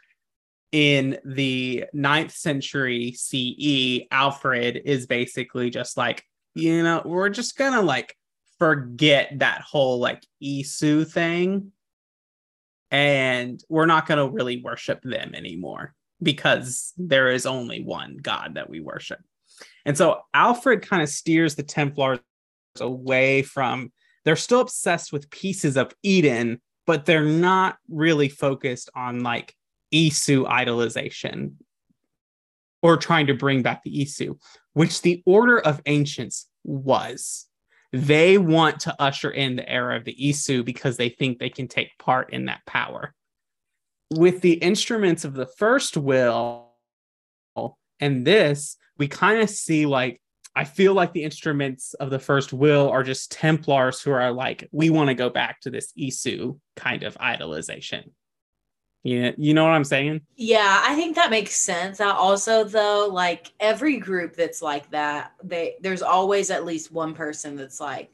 in 0.72 1.20
the 1.26 1.86
ninth 1.94 2.32
century 2.32 3.12
CE, 3.12 4.08
Alfred 4.12 4.82
is 4.86 5.06
basically 5.06 5.70
just 5.70 5.98
like, 5.98 6.24
you 6.56 6.82
know, 6.84 7.02
we're 7.04 7.30
just 7.30 7.58
gonna 7.58 7.82
like 7.82 8.16
forget 8.58 9.40
that 9.40 9.62
whole 9.62 10.00
like 10.00 10.26
Isu 10.42 11.08
thing. 11.08 11.72
And 12.90 13.62
we're 13.70 13.86
not 13.86 14.08
gonna 14.08 14.28
really 14.28 14.62
worship 14.62 15.02
them 15.04 15.36
anymore 15.36 15.94
because 16.22 16.94
there 16.98 17.30
is 17.32 17.46
only 17.46 17.84
one 17.84 18.18
God 18.22 18.56
that 18.56 18.70
we 18.70 18.80
worship. 18.80 19.20
And 19.86 19.98
so 19.98 20.22
Alfred 20.34 20.82
kind 20.82 21.02
of 21.02 21.10
steers 21.10 21.56
the 21.56 21.64
Templars 21.64 22.20
away 22.80 23.42
from, 23.42 23.92
they're 24.24 24.36
still 24.36 24.62
obsessed 24.62 25.12
with 25.12 25.30
pieces 25.32 25.78
of 25.78 25.94
Eden, 26.04 26.62
but 26.86 27.06
they're 27.06 27.24
not 27.24 27.78
really 27.90 28.30
focused 28.30 28.90
on 28.96 29.22
like 29.24 29.56
Isu 29.94 30.46
idolization 30.48 31.54
or 32.82 32.98
trying 32.98 33.28
to 33.28 33.34
bring 33.34 33.62
back 33.62 33.84
the 33.84 34.06
Isu, 34.06 34.38
which 34.74 35.02
the 35.02 35.22
Order 35.26 35.60
of 35.60 35.82
Ancients 35.86 36.48
was. 36.64 37.48
They 37.94 38.38
want 38.38 38.80
to 38.82 38.96
usher 39.02 39.32
in 39.32 39.58
the 39.58 39.70
era 39.70 39.98
of 39.98 40.06
the 40.06 40.16
Isu 40.16 40.64
because 40.64 40.98
they 40.98 41.10
think 41.10 41.40
they 41.40 41.50
can 41.50 41.68
take 41.68 41.90
part 42.00 42.32
in 42.32 42.46
that 42.46 42.62
power. 42.66 43.14
with 44.12 44.42
the 44.42 44.54
instruments 44.54 45.24
of 45.24 45.34
the 45.34 45.46
first 45.46 45.96
will 45.96 46.71
and 48.02 48.26
this, 48.26 48.78
we 48.98 49.08
kind 49.08 49.40
of 49.40 49.50
see 49.50 49.86
like 49.86 50.20
I 50.56 50.66
feel 50.66 50.94
like 50.94 51.14
the 51.14 51.24
instruments 51.24 51.94
of 51.94 52.10
the 52.10 52.20
first 52.20 52.52
will 52.52 52.90
are 52.90 53.04
just 53.04 53.32
Templars 53.32 54.02
who 54.02 54.12
are 54.12 54.32
like, 54.32 54.68
we 54.72 54.90
want 54.90 55.08
to 55.08 55.14
go 55.14 55.30
back 55.30 55.62
to 55.62 55.70
this 55.70 55.94
Isu 55.98 56.60
kind 56.76 57.04
of 57.04 57.16
idolization. 57.16 58.12
Yeah, 59.04 59.32
you 59.38 59.54
know 59.54 59.64
what 59.64 59.72
I'm 59.72 59.86
saying? 59.86 60.22
Yeah, 60.36 60.84
I 60.86 60.94
think 60.96 61.16
that 61.16 61.32
makes 61.32 61.56
sense. 61.56 62.00
I 62.00 62.12
also 62.12 62.64
though, 62.64 63.10
like 63.12 63.52
every 63.60 63.98
group 63.98 64.36
that's 64.36 64.62
like 64.62 64.90
that, 64.92 65.32
they 65.44 65.76
there's 65.82 66.04
always 66.04 66.52
at 66.52 66.66
least 66.66 66.92
one 66.92 67.16
person 67.16 67.56
that's 67.56 67.80
like, 67.80 68.12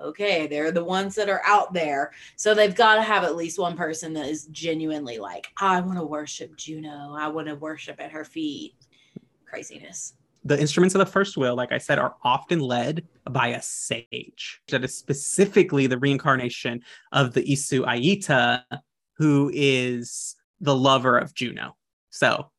okay, 0.00 0.46
they're 0.46 0.72
the 0.72 0.84
ones 0.84 1.14
that 1.16 1.28
are 1.28 1.42
out 1.44 1.74
there. 1.74 2.12
So 2.36 2.54
they've 2.54 2.74
got 2.74 2.96
to 2.96 3.02
have 3.02 3.24
at 3.24 3.36
least 3.36 3.58
one 3.58 3.76
person 3.76 4.14
that 4.14 4.26
is 4.26 4.46
genuinely 4.46 5.18
like, 5.18 5.48
I 5.60 5.80
want 5.80 5.98
to 5.98 6.06
worship 6.06 6.56
Juno. 6.56 7.14
I 7.14 7.28
want 7.28 7.48
to 7.48 7.54
worship 7.54 8.00
at 8.00 8.12
her 8.12 8.24
feet. 8.24 8.74
Craziness 9.54 10.14
the 10.44 10.60
instruments 10.60 10.94
of 10.94 10.98
the 10.98 11.06
first 11.06 11.36
will, 11.36 11.56
like 11.56 11.72
I 11.72 11.78
said, 11.78 11.98
are 11.98 12.16
often 12.22 12.60
led 12.60 13.06
by 13.30 13.48
a 13.48 13.62
sage. 13.62 14.60
That 14.68 14.84
is 14.84 14.96
specifically 14.96 15.86
the 15.86 15.98
reincarnation 15.98 16.82
of 17.12 17.32
the 17.32 17.42
Isu 17.42 17.86
Aita, 17.86 18.62
who 19.16 19.50
is 19.54 20.36
the 20.60 20.76
lover 20.76 21.16
of 21.16 21.34
Juno. 21.34 21.76
So 22.10 22.50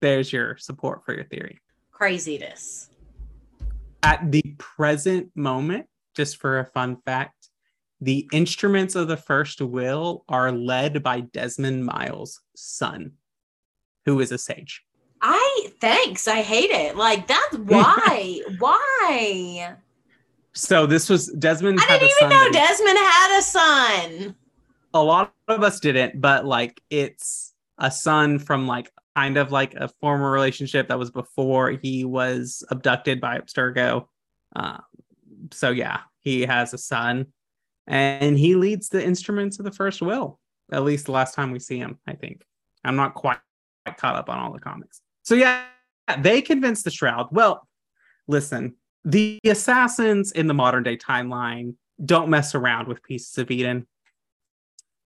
there's 0.00 0.32
your 0.32 0.56
support 0.56 1.04
for 1.04 1.14
your 1.14 1.24
theory. 1.24 1.60
Craziness. 1.92 2.90
At 4.02 4.30
the 4.30 4.42
present 4.58 5.30
moment, 5.36 5.86
just 6.14 6.38
for 6.38 6.58
a 6.58 6.64
fun 6.64 6.96
fact, 7.04 7.50
the 8.00 8.28
instruments 8.32 8.94
of 8.94 9.08
the 9.08 9.16
first 9.16 9.60
will 9.60 10.24
are 10.28 10.52
led 10.52 11.02
by 11.02 11.20
Desmond 11.20 11.84
Miles' 11.84 12.40
son, 12.56 13.12
who 14.06 14.20
is 14.20 14.32
a 14.32 14.38
sage. 14.38 14.82
I 15.20 15.72
thanks. 15.80 16.28
I 16.28 16.42
hate 16.42 16.70
it. 16.70 16.96
Like 16.96 17.26
that's 17.26 17.56
why. 17.58 18.42
why? 18.58 19.76
So 20.52 20.86
this 20.86 21.08
was 21.08 21.28
Desmond. 21.28 21.78
I 21.80 21.98
didn't 21.98 22.10
even 22.20 22.30
know 22.30 22.50
Desmond 22.50 22.98
had 22.98 23.38
a 23.38 23.42
son. 23.42 24.36
A 24.94 25.02
lot 25.02 25.32
of 25.46 25.62
us 25.62 25.80
didn't, 25.80 26.20
but 26.20 26.44
like 26.44 26.80
it's 26.90 27.54
a 27.78 27.90
son 27.90 28.38
from 28.38 28.66
like 28.66 28.90
kind 29.14 29.36
of 29.36 29.52
like 29.52 29.74
a 29.74 29.88
former 30.00 30.30
relationship 30.30 30.88
that 30.88 30.98
was 30.98 31.10
before 31.10 31.70
he 31.70 32.04
was 32.04 32.64
abducted 32.70 33.20
by 33.20 33.38
Abstergo. 33.38 34.06
Uh, 34.54 34.78
so 35.52 35.70
yeah, 35.70 36.00
he 36.20 36.42
has 36.42 36.74
a 36.74 36.78
son, 36.78 37.26
and 37.86 38.38
he 38.38 38.54
leads 38.54 38.88
the 38.88 39.04
instruments 39.04 39.58
of 39.58 39.64
the 39.64 39.72
first 39.72 40.02
will. 40.02 40.38
At 40.72 40.84
least 40.84 41.06
the 41.06 41.12
last 41.12 41.34
time 41.34 41.50
we 41.50 41.58
see 41.58 41.78
him, 41.78 41.98
I 42.06 42.14
think. 42.14 42.44
I'm 42.84 42.96
not 42.96 43.14
quite 43.14 43.38
caught 43.96 44.16
up 44.16 44.28
on 44.28 44.38
all 44.38 44.52
the 44.52 44.60
comics. 44.60 45.00
So 45.28 45.34
yeah, 45.34 45.64
they 46.20 46.40
convinced 46.40 46.84
the 46.84 46.90
Shroud. 46.90 47.28
Well, 47.32 47.68
listen, 48.28 48.76
the 49.04 49.38
assassins 49.44 50.32
in 50.32 50.46
the 50.46 50.54
modern 50.54 50.84
day 50.84 50.96
timeline 50.96 51.74
don't 52.02 52.30
mess 52.30 52.54
around 52.54 52.88
with 52.88 53.02
pieces 53.02 53.36
of 53.36 53.50
Eden. 53.50 53.86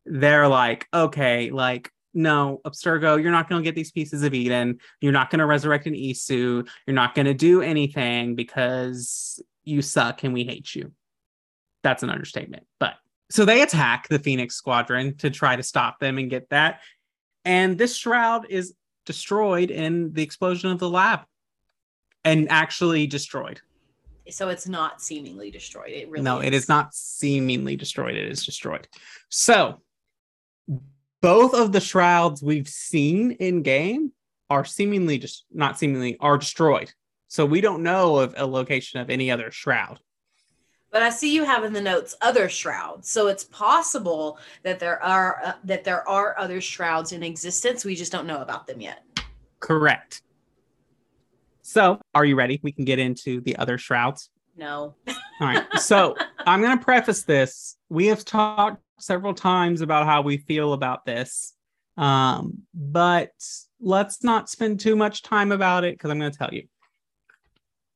They're 0.07 0.47
like, 0.47 0.87
okay, 0.95 1.51
like, 1.51 1.91
no, 2.15 2.61
Abstergo, 2.65 3.21
you're 3.21 3.33
not 3.33 3.49
going 3.49 3.61
to 3.61 3.65
get 3.65 3.75
these 3.75 3.91
pieces 3.91 4.23
of 4.23 4.33
Eden. 4.33 4.79
You're 5.01 5.11
not 5.11 5.29
going 5.29 5.41
to 5.41 5.47
resurrect 5.47 5.87
an 5.87 5.95
Isu. 5.95 6.69
You're 6.87 6.95
not 6.95 7.17
going 7.17 7.27
to 7.27 7.35
do 7.35 7.61
anything 7.61 8.37
because 8.37 9.43
you 9.65 9.83
suck 9.83 10.23
and 10.23 10.33
we 10.33 10.45
hate 10.45 10.73
you. 10.73 10.93
That's 11.83 12.05
an 12.05 12.11
understatement. 12.11 12.65
But 12.79 12.95
so 13.29 13.45
they 13.45 13.63
attack 13.63 14.07
the 14.07 14.21
Phoenix 14.21 14.55
Squadron 14.55 15.17
to 15.17 15.31
try 15.31 15.57
to 15.57 15.65
stop 15.65 15.99
them 15.99 16.19
and 16.19 16.31
get 16.31 16.49
that. 16.51 16.79
And 17.45 17.77
this 17.77 17.97
shroud 17.97 18.47
is 18.49 18.73
destroyed 19.05 19.71
in 19.71 20.12
the 20.12 20.23
explosion 20.23 20.71
of 20.71 20.79
the 20.79 20.88
lab 20.88 21.21
and 22.25 22.51
actually 22.51 23.07
destroyed. 23.07 23.61
So 24.31 24.49
it's 24.49 24.69
not 24.69 25.03
seemingly 25.03 25.51
destroyed. 25.51 25.91
It 25.91 26.09
really 26.09 26.23
No, 26.23 26.41
is. 26.41 26.47
it 26.47 26.55
is 26.55 26.69
not 26.69 26.95
seemingly 26.95 27.77
destroyed. 27.77 28.15
It 28.15 28.31
is 28.31 28.47
destroyed. 28.47 28.87
So 29.29 29.83
both 31.21 31.55
of 31.55 31.73
the 31.73 31.81
shrouds 31.81 32.43
we've 32.43 32.69
seen 32.69 33.33
in 33.33 33.62
game 33.62 34.12
are 34.49 34.65
seemingly 34.65 35.19
just 35.19 35.47
not 35.53 35.79
seemingly 35.79 36.17
are 36.21 36.38
destroyed. 36.38 36.93
So 37.29 37.47
we 37.47 37.61
don't 37.61 37.83
know 37.83 38.19
of 38.19 38.35
a 38.37 38.47
location 38.47 39.01
of 39.01 39.11
any 39.11 39.31
other 39.31 39.51
shroud. 39.51 39.99
But 40.93 41.03
I 41.03 41.09
see 41.09 41.35
you 41.35 41.45
have 41.45 41.65
in 41.65 41.73
the 41.73 41.81
notes 41.81 42.15
other 42.21 42.51
shrouds, 42.51 43.09
so 43.09 43.29
it's 43.29 43.45
possible 43.45 44.39
that 44.63 44.79
there 44.79 45.03
are 45.03 45.41
uh, 45.43 45.53
that 45.65 45.85
there 45.85 46.07
are 46.07 46.39
other 46.39 46.61
shrouds 46.61 47.13
in 47.13 47.23
existence. 47.23 47.83
We 47.83 47.95
just 47.95 48.13
don't 48.13 48.27
know 48.27 48.43
about 48.43 48.67
them 48.67 48.81
yet. 48.81 49.03
Correct. 49.59 50.21
So, 51.63 51.99
are 52.15 52.27
you 52.27 52.37
ready? 52.37 52.61
We 52.63 52.73
can 52.73 52.85
get 52.85 52.99
into 52.99 53.41
the 53.41 53.57
other 53.57 53.79
shrouds. 53.79 54.29
No. 54.55 54.95
All 55.09 55.15
right. 55.41 55.65
So, 55.79 56.15
I'm 56.41 56.61
going 56.61 56.77
to 56.77 56.85
preface 56.85 57.23
this. 57.23 57.79
We 57.89 58.09
have 58.09 58.23
talked 58.25 58.83
several 58.99 59.33
times 59.33 59.81
about 59.81 60.05
how 60.05 60.21
we 60.21 60.37
feel 60.37 60.75
about 60.75 61.07
this, 61.07 61.55
um, 61.97 62.59
but 62.75 63.33
let's 63.81 64.23
not 64.23 64.51
spend 64.51 64.81
too 64.81 64.95
much 64.95 65.23
time 65.23 65.53
about 65.53 65.85
it 65.85 65.95
because 65.95 66.11
I'm 66.11 66.19
going 66.19 66.33
to 66.33 66.39
tell 66.39 66.53
you. 66.53 66.69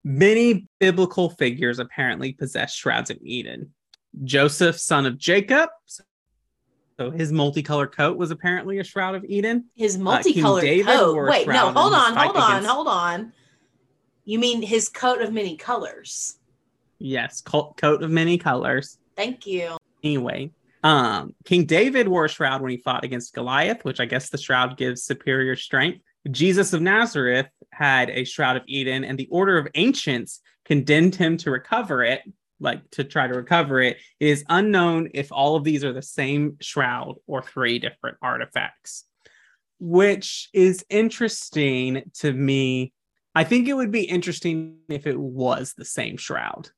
Many 0.09 0.69
biblical 0.79 1.31
figures 1.31 1.81
apparently 1.81 2.33
possess 2.33 2.73
shrouds 2.73 3.11
of 3.11 3.19
Eden. 3.23 3.73
Joseph, 4.23 4.79
son 4.79 5.05
of 5.05 5.19
Jacob, 5.19 5.69
so 6.97 7.11
his 7.11 7.33
multicolored 7.33 7.90
coat 7.90 8.16
was 8.16 8.31
apparently 8.31 8.79
a 8.79 8.85
shroud 8.85 9.16
of 9.16 9.25
Eden. 9.25 9.64
His 9.75 9.99
multicolored 9.99 10.64
uh, 10.64 10.85
coat. 10.85 11.29
Wait, 11.29 11.49
no, 11.49 11.73
hold 11.73 11.92
on, 11.92 12.14
hold 12.14 12.37
on, 12.37 12.51
against... 12.53 12.69
hold 12.69 12.87
on. 12.87 13.33
You 14.25 14.38
mean 14.38 14.62
his 14.62 14.88
coat 14.88 15.21
of 15.21 15.33
many 15.33 15.57
colors? 15.57 16.38
Yes, 17.01 17.40
coat 17.40 17.83
of 17.83 18.09
many 18.09 18.38
colors. 18.38 18.99
Thank 19.16 19.45
you. 19.45 19.77
Anyway, 20.05 20.53
um, 20.85 21.35
King 21.45 21.64
David 21.64 22.07
wore 22.07 22.27
a 22.27 22.29
shroud 22.29 22.62
when 22.62 22.71
he 22.71 22.77
fought 22.77 23.03
against 23.03 23.35
Goliath, 23.35 23.85
which 23.85 23.99
I 23.99 24.05
guess 24.05 24.31
the 24.31 24.38
shroud 24.38 24.77
gives 24.77 25.03
superior 25.03 25.57
strength. 25.57 26.01
Jesus 26.31 26.73
of 26.73 26.83
Nazareth 26.83 27.49
had 27.73 28.11
a 28.11 28.25
Shroud 28.25 28.57
of 28.57 28.62
Eden, 28.67 29.05
and 29.05 29.19
the 29.19 29.29
Order 29.31 29.59
of 29.59 29.69
Ancients 29.75 30.41
condemned 30.65 31.15
him 31.15 31.37
to 31.39 31.51
recover 31.51 32.03
it, 32.03 32.23
like 32.59 32.91
to 32.93 33.05
try 33.05 33.27
to 33.27 33.35
recover 33.35 33.81
it. 33.81 33.99
It 34.19 34.29
is 34.29 34.45
unknown 34.49 35.11
if 35.15 35.31
all 35.31 35.57
of 35.57 35.65
these 35.65 35.85
are 35.85 35.93
the 35.93 36.03
same 36.03 36.57
shroud 36.61 37.17
or 37.27 37.43
three 37.43 37.79
different 37.79 38.17
artifacts, 38.23 39.05
which 39.79 40.49
is 40.53 40.85
interesting 40.89 42.11
to 42.15 42.33
me. 42.33 42.93
I 43.35 43.45
think 43.45 43.69
it 43.69 43.75
would 43.75 43.93
be 43.93 44.05
interesting 44.05 44.79
if 44.89 45.07
it 45.07 45.19
was 45.19 45.75
the 45.75 45.85
same 45.85 46.17
shroud, 46.17 46.71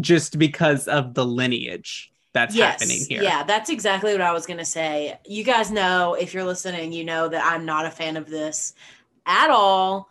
just 0.00 0.38
because 0.38 0.86
of 0.86 1.14
the 1.14 1.24
lineage 1.24 2.12
that's 2.32 2.54
yes, 2.54 2.80
happening 2.80 3.04
here. 3.08 3.22
Yeah, 3.22 3.42
that's 3.42 3.70
exactly 3.70 4.12
what 4.12 4.20
I 4.20 4.32
was 4.32 4.46
going 4.46 4.58
to 4.58 4.64
say. 4.64 5.18
You 5.26 5.44
guys 5.44 5.70
know, 5.70 6.14
if 6.14 6.34
you're 6.34 6.44
listening, 6.44 6.92
you 6.92 7.04
know 7.04 7.28
that 7.28 7.44
I'm 7.44 7.64
not 7.64 7.86
a 7.86 7.90
fan 7.90 8.16
of 8.16 8.28
this 8.28 8.74
at 9.26 9.50
all. 9.50 10.08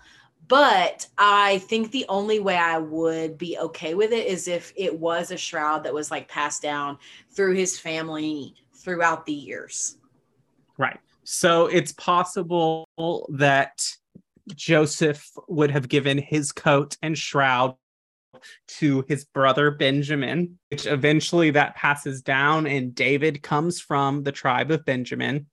But 0.47 1.08
I 1.17 1.58
think 1.60 1.91
the 1.91 2.06
only 2.08 2.39
way 2.39 2.56
I 2.56 2.77
would 2.77 3.38
be 3.38 3.58
okay 3.58 3.95
with 3.95 4.13
it 4.13 4.27
is 4.27 4.47
if 4.47 4.71
it 4.77 4.97
was 4.97 5.32
a 5.32 5.38
shroud 5.38 5.84
that 5.84 5.93
was 5.93 6.10
like 6.10 6.30
passed 6.30 6.62
down 6.62 6.97
through 7.32 7.56
his 7.56 7.77
family 7.77 8.56
throughout 8.73 9.25
the 9.25 9.34
years. 9.34 9.97
Right. 10.77 10.99
So 11.25 11.65
it's 11.65 11.91
possible 11.91 12.88
that 13.30 13.82
Joseph 14.56 15.30
would 15.49 15.71
have 15.71 15.89
given 15.89 16.17
his 16.17 16.53
coat 16.53 16.95
and 17.01 17.17
shroud 17.17 17.75
to 18.67 19.06
his 19.08 19.26
brother 19.26 19.71
Benjamin, 19.71 20.60
which 20.69 20.86
eventually 20.86 21.52
that 21.52 21.76
passes 21.76 22.21
down, 22.21 22.67
and 22.67 22.93
David 22.93 23.41
comes 23.43 23.80
from 23.80 24.23
the 24.23 24.32
tribe 24.32 24.71
of 24.71 24.86
Benjamin. 24.86 25.47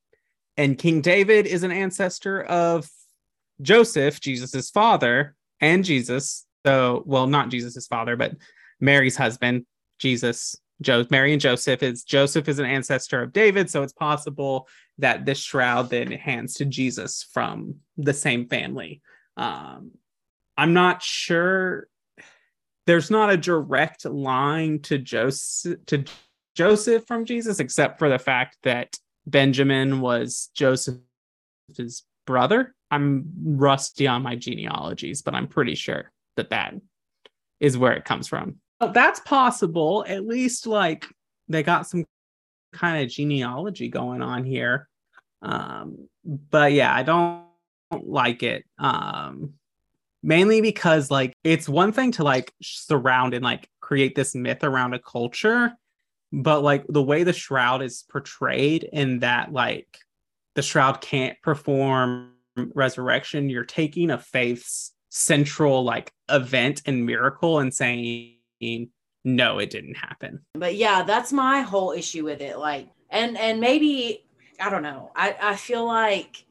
And 0.56 0.78
King 0.78 1.00
David 1.00 1.46
is 1.46 1.62
an 1.62 1.72
ancestor 1.72 2.42
of 2.42 2.88
Joseph, 3.60 4.20
Jesus's 4.20 4.70
father, 4.70 5.36
and 5.60 5.84
Jesus. 5.84 6.46
So, 6.64 7.02
well, 7.06 7.26
not 7.26 7.50
Jesus's 7.50 7.86
father, 7.86 8.16
but 8.16 8.32
Mary's 8.80 9.16
husband, 9.16 9.66
Jesus. 9.98 10.56
Jo- 10.80 11.06
Mary 11.10 11.32
and 11.32 11.40
Joseph 11.40 11.82
is 11.82 12.02
Joseph 12.02 12.48
is 12.48 12.58
an 12.58 12.66
ancestor 12.66 13.22
of 13.22 13.32
David, 13.32 13.70
so 13.70 13.82
it's 13.82 13.92
possible 13.92 14.68
that 14.98 15.24
this 15.24 15.38
shroud 15.38 15.90
then 15.90 16.10
hands 16.10 16.54
to 16.54 16.64
Jesus 16.64 17.26
from 17.32 17.76
the 17.96 18.12
same 18.12 18.48
family. 18.48 19.00
Um, 19.36 19.92
I'm 20.56 20.72
not 20.72 21.02
sure 21.02 21.88
there's 22.86 23.10
not 23.10 23.30
a 23.30 23.36
direct 23.36 24.04
line 24.04 24.80
to 24.80 24.98
Joseph 24.98 25.84
to 25.86 26.04
Joseph 26.54 27.06
from 27.06 27.24
Jesus, 27.24 27.60
except 27.60 27.98
for 27.98 28.08
the 28.08 28.18
fact 28.18 28.58
that 28.62 28.96
Benjamin 29.26 30.00
was 30.00 30.50
Joseph's 30.54 31.02
brother. 32.26 32.74
I'm 32.90 33.24
rusty 33.42 34.06
on 34.06 34.22
my 34.22 34.36
genealogies, 34.36 35.22
but 35.22 35.34
I'm 35.34 35.48
pretty 35.48 35.74
sure 35.74 36.12
that 36.36 36.50
that 36.50 36.74
is 37.60 37.76
where 37.78 37.92
it 37.92 38.04
comes 38.04 38.28
from. 38.28 38.56
Well, 38.80 38.92
that's 38.92 39.20
possible. 39.20 40.04
At 40.06 40.26
least 40.26 40.66
like 40.66 41.06
they 41.48 41.62
got 41.62 41.86
some 41.88 42.04
kind 42.72 43.02
of 43.02 43.10
genealogy 43.10 43.88
going 43.88 44.22
on 44.22 44.44
here. 44.44 44.88
Um, 45.42 46.08
but 46.24 46.72
yeah, 46.72 46.94
I 46.94 47.02
don't 47.02 47.44
like 47.92 48.42
it. 48.42 48.64
Um, 48.78 49.54
mainly 50.24 50.62
because 50.62 51.10
like 51.10 51.34
it's 51.44 51.68
one 51.68 51.92
thing 51.92 52.10
to 52.12 52.24
like 52.24 52.52
surround 52.62 53.34
and 53.34 53.44
like 53.44 53.68
create 53.80 54.14
this 54.14 54.34
myth 54.34 54.64
around 54.64 54.94
a 54.94 54.98
culture, 54.98 55.72
but 56.32 56.62
like 56.62 56.84
the 56.88 57.02
way 57.02 57.22
the 57.22 57.32
shroud 57.32 57.82
is 57.82 58.04
portrayed 58.10 58.88
in 58.90 59.20
that 59.20 59.52
like 59.52 59.98
the 60.54 60.62
shroud 60.62 61.00
can't 61.00 61.40
perform 61.42 62.32
resurrection, 62.56 63.50
you're 63.50 63.64
taking 63.64 64.10
a 64.10 64.18
faith's 64.18 64.92
central 65.10 65.84
like 65.84 66.10
event 66.28 66.82
and 66.86 67.06
miracle 67.06 67.60
and 67.60 67.72
saying 67.72 68.38
no, 69.24 69.58
it 69.58 69.70
didn't 69.70 69.96
happen. 69.96 70.40
But 70.54 70.74
yeah, 70.76 71.02
that's 71.02 71.32
my 71.32 71.60
whole 71.60 71.92
issue 71.92 72.24
with 72.24 72.40
it. 72.40 72.58
Like, 72.58 72.88
and 73.10 73.36
and 73.36 73.60
maybe 73.60 74.24
I 74.58 74.70
don't 74.70 74.82
know. 74.82 75.12
I 75.14 75.36
I 75.40 75.56
feel 75.56 75.84
like 75.84 76.44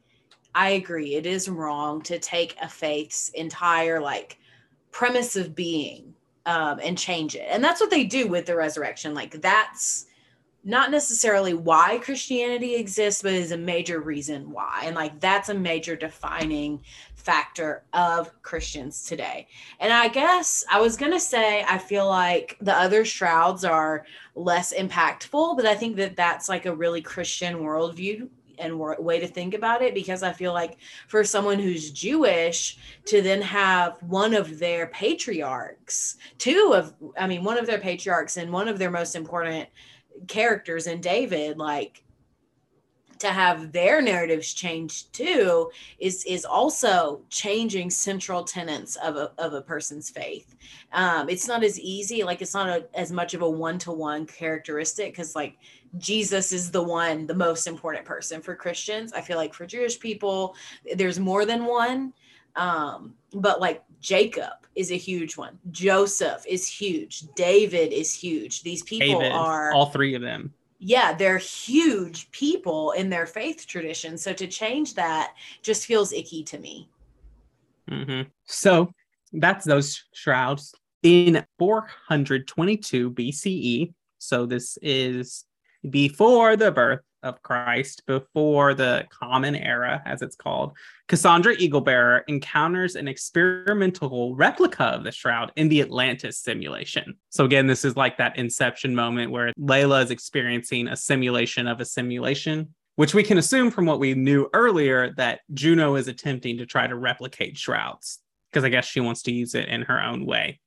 I 0.54 0.70
agree. 0.70 1.14
It 1.14 1.26
is 1.26 1.48
wrong 1.48 2.02
to 2.02 2.18
take 2.18 2.56
a 2.62 2.68
faith's 2.68 3.30
entire 3.30 4.00
like 4.00 4.38
premise 4.92 5.36
of 5.36 5.54
being 5.54 6.14
um, 6.46 6.78
and 6.82 6.96
change 6.96 7.34
it, 7.34 7.46
and 7.50 7.62
that's 7.62 7.80
what 7.80 7.90
they 7.90 8.04
do 8.04 8.28
with 8.28 8.46
the 8.46 8.56
resurrection. 8.56 9.14
Like 9.14 9.40
that's 9.40 10.06
not 10.64 10.90
necessarily 10.90 11.52
why 11.52 11.98
Christianity 11.98 12.74
exists, 12.76 13.22
but 13.22 13.32
is 13.32 13.52
a 13.52 13.56
major 13.56 14.00
reason 14.00 14.50
why. 14.50 14.82
And 14.84 14.96
like 14.96 15.20
that's 15.20 15.50
a 15.50 15.54
major 15.54 15.94
defining 15.94 16.80
factor 17.16 17.84
of 17.92 18.30
Christians 18.42 19.04
today. 19.04 19.46
And 19.78 19.92
I 19.92 20.08
guess 20.08 20.64
I 20.70 20.80
was 20.80 20.96
going 20.96 21.12
to 21.12 21.20
say, 21.20 21.64
I 21.68 21.76
feel 21.76 22.08
like 22.08 22.56
the 22.62 22.74
other 22.74 23.04
shrouds 23.04 23.64
are 23.64 24.06
less 24.34 24.72
impactful, 24.72 25.56
but 25.56 25.66
I 25.66 25.74
think 25.74 25.96
that 25.96 26.16
that's 26.16 26.48
like 26.48 26.64
a 26.64 26.74
really 26.74 27.02
Christian 27.02 27.56
worldview 27.56 28.28
and 28.58 28.78
way 28.78 29.20
to 29.20 29.26
think 29.26 29.54
about 29.54 29.82
it 29.82 29.94
because 29.94 30.22
I 30.22 30.32
feel 30.32 30.52
like 30.52 30.78
for 31.08 31.24
someone 31.24 31.58
who's 31.58 31.90
Jewish 31.90 32.78
to 33.06 33.22
then 33.22 33.42
have 33.42 34.02
one 34.02 34.34
of 34.34 34.58
their 34.58 34.88
patriarchs, 34.88 36.16
two 36.38 36.72
of, 36.74 36.94
I 37.18 37.26
mean, 37.26 37.44
one 37.44 37.58
of 37.58 37.66
their 37.66 37.80
patriarchs 37.80 38.36
and 38.36 38.52
one 38.52 38.68
of 38.68 38.78
their 38.78 38.90
most 38.90 39.16
important 39.16 39.68
characters 40.28 40.86
in 40.86 41.00
David, 41.00 41.58
like 41.58 42.04
to 43.18 43.28
have 43.28 43.72
their 43.72 44.02
narratives 44.02 44.52
changed 44.52 45.12
too 45.12 45.70
is 45.98 46.24
is 46.24 46.44
also 46.44 47.22
changing 47.30 47.88
central 47.88 48.44
tenets 48.44 48.96
of 48.96 49.16
a, 49.16 49.32
of 49.38 49.54
a 49.54 49.62
person's 49.62 50.10
faith. 50.10 50.56
Um 50.92 51.28
it's 51.28 51.48
not 51.48 51.64
as 51.64 51.78
easy 51.80 52.22
like 52.22 52.42
it's 52.42 52.54
not 52.54 52.68
a, 52.68 52.86
as 52.94 53.12
much 53.12 53.32
of 53.34 53.42
a 53.42 53.48
one-to-one 53.48 54.26
characteristic 54.26 55.12
because 55.12 55.34
like 55.34 55.56
jesus 55.98 56.52
is 56.52 56.70
the 56.70 56.82
one 56.82 57.26
the 57.26 57.34
most 57.34 57.66
important 57.66 58.04
person 58.04 58.40
for 58.40 58.54
christians 58.54 59.12
i 59.12 59.20
feel 59.20 59.36
like 59.36 59.54
for 59.54 59.66
jewish 59.66 59.98
people 59.98 60.54
there's 60.96 61.18
more 61.18 61.44
than 61.44 61.64
one 61.64 62.12
um 62.56 63.14
but 63.32 63.60
like 63.60 63.82
jacob 64.00 64.52
is 64.74 64.90
a 64.90 64.96
huge 64.96 65.36
one 65.36 65.58
joseph 65.70 66.44
is 66.48 66.66
huge 66.66 67.24
david 67.34 67.92
is 67.92 68.14
huge 68.14 68.62
these 68.62 68.82
people 68.82 69.20
David, 69.20 69.32
are 69.32 69.72
all 69.72 69.86
three 69.86 70.14
of 70.14 70.22
them 70.22 70.52
yeah, 70.86 71.14
they're 71.14 71.38
huge 71.38 72.30
people 72.30 72.90
in 72.90 73.08
their 73.08 73.24
faith 73.24 73.66
tradition. 73.66 74.18
So 74.18 74.34
to 74.34 74.46
change 74.46 74.92
that 74.94 75.32
just 75.62 75.86
feels 75.86 76.12
icky 76.12 76.42
to 76.44 76.58
me. 76.58 76.90
Mm-hmm. 77.90 78.28
So 78.44 78.92
that's 79.32 79.64
those 79.64 80.04
shrouds 80.12 80.74
in 81.02 81.42
422 81.58 83.12
BCE. 83.12 83.94
So 84.18 84.44
this 84.44 84.76
is 84.82 85.46
before 85.90 86.56
the 86.56 86.70
birth 86.70 87.00
of 87.24 87.42
Christ 87.42 88.02
before 88.06 88.74
the 88.74 89.06
Common 89.10 89.56
Era, 89.56 90.02
as 90.04 90.22
it's 90.22 90.36
called, 90.36 90.76
Kassandra 91.08 91.56
Eaglebearer 91.56 92.20
encounters 92.28 92.94
an 92.94 93.08
experimental 93.08 94.36
replica 94.36 94.84
of 94.84 95.04
the 95.04 95.10
shroud 95.10 95.50
in 95.56 95.68
the 95.68 95.80
Atlantis 95.80 96.38
simulation. 96.38 97.16
So, 97.30 97.44
again, 97.44 97.66
this 97.66 97.84
is 97.84 97.96
like 97.96 98.18
that 98.18 98.38
inception 98.38 98.94
moment 98.94 99.32
where 99.32 99.52
Layla 99.58 100.04
is 100.04 100.10
experiencing 100.10 100.86
a 100.86 100.96
simulation 100.96 101.66
of 101.66 101.80
a 101.80 101.84
simulation, 101.84 102.74
which 102.96 103.14
we 103.14 103.22
can 103.22 103.38
assume 103.38 103.70
from 103.70 103.86
what 103.86 104.00
we 104.00 104.14
knew 104.14 104.48
earlier 104.52 105.12
that 105.16 105.40
Juno 105.52 105.96
is 105.96 106.08
attempting 106.08 106.58
to 106.58 106.66
try 106.66 106.86
to 106.86 106.94
replicate 106.94 107.56
shrouds 107.56 108.20
because 108.50 108.64
I 108.64 108.68
guess 108.68 108.84
she 108.84 109.00
wants 109.00 109.22
to 109.22 109.32
use 109.32 109.54
it 109.54 109.68
in 109.68 109.82
her 109.82 110.00
own 110.00 110.26
way. 110.26 110.60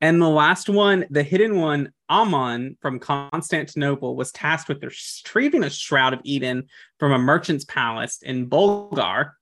And 0.00 0.20
the 0.20 0.28
last 0.28 0.68
one, 0.68 1.06
the 1.10 1.22
hidden 1.22 1.58
one, 1.58 1.92
Amon 2.10 2.76
from 2.80 2.98
Constantinople, 2.98 4.16
was 4.16 4.32
tasked 4.32 4.68
with 4.68 4.82
retrieving 4.82 5.64
a 5.64 5.70
shroud 5.70 6.12
of 6.12 6.20
Eden 6.24 6.68
from 6.98 7.12
a 7.12 7.18
merchant's 7.18 7.64
palace 7.64 8.18
in 8.22 8.46
Bulgar 8.46 9.36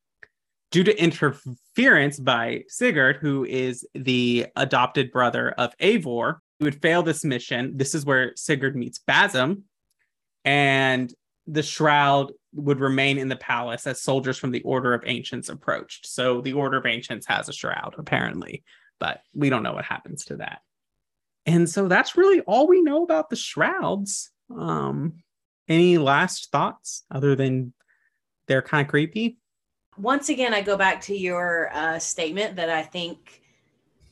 due 0.70 0.84
to 0.84 1.02
interference 1.02 2.18
by 2.18 2.64
Sigurd, 2.68 3.16
who 3.16 3.44
is 3.44 3.86
the 3.94 4.46
adopted 4.56 5.12
brother 5.12 5.50
of 5.52 5.76
Eivor. 5.78 6.38
He 6.58 6.64
would 6.64 6.80
fail 6.80 7.02
this 7.02 7.24
mission. 7.24 7.76
This 7.76 7.94
is 7.94 8.04
where 8.06 8.32
Sigurd 8.36 8.76
meets 8.76 8.98
Basim, 8.98 9.62
and 10.44 11.12
the 11.46 11.62
shroud 11.62 12.32
would 12.54 12.80
remain 12.80 13.18
in 13.18 13.28
the 13.28 13.36
palace 13.36 13.86
as 13.86 14.00
soldiers 14.00 14.38
from 14.38 14.52
the 14.52 14.62
Order 14.62 14.94
of 14.94 15.02
Ancients 15.06 15.48
approached. 15.48 16.06
So 16.06 16.40
the 16.40 16.52
Order 16.52 16.78
of 16.78 16.86
Ancients 16.86 17.26
has 17.26 17.48
a 17.48 17.52
shroud, 17.52 17.94
apparently 17.98 18.62
but 19.02 19.20
we 19.34 19.50
don't 19.50 19.64
know 19.64 19.72
what 19.72 19.84
happens 19.84 20.26
to 20.26 20.36
that. 20.36 20.60
And 21.46 21.68
so 21.68 21.88
that's 21.88 22.16
really 22.16 22.40
all 22.40 22.66
we 22.66 22.82
know 22.82 23.02
about 23.02 23.30
the 23.30 23.36
shrouds. 23.36 24.30
Um, 24.56 25.22
any 25.68 25.98
last 25.98 26.50
thoughts 26.50 27.04
other 27.10 27.34
than 27.34 27.72
they're 28.46 28.62
kind 28.62 28.84
of 28.84 28.90
creepy? 28.90 29.38
Once 29.98 30.28
again, 30.28 30.54
I 30.54 30.60
go 30.60 30.76
back 30.76 31.00
to 31.02 31.16
your 31.16 31.70
uh, 31.72 31.98
statement 31.98 32.56
that 32.56 32.70
I 32.70 32.82
think 32.82 33.42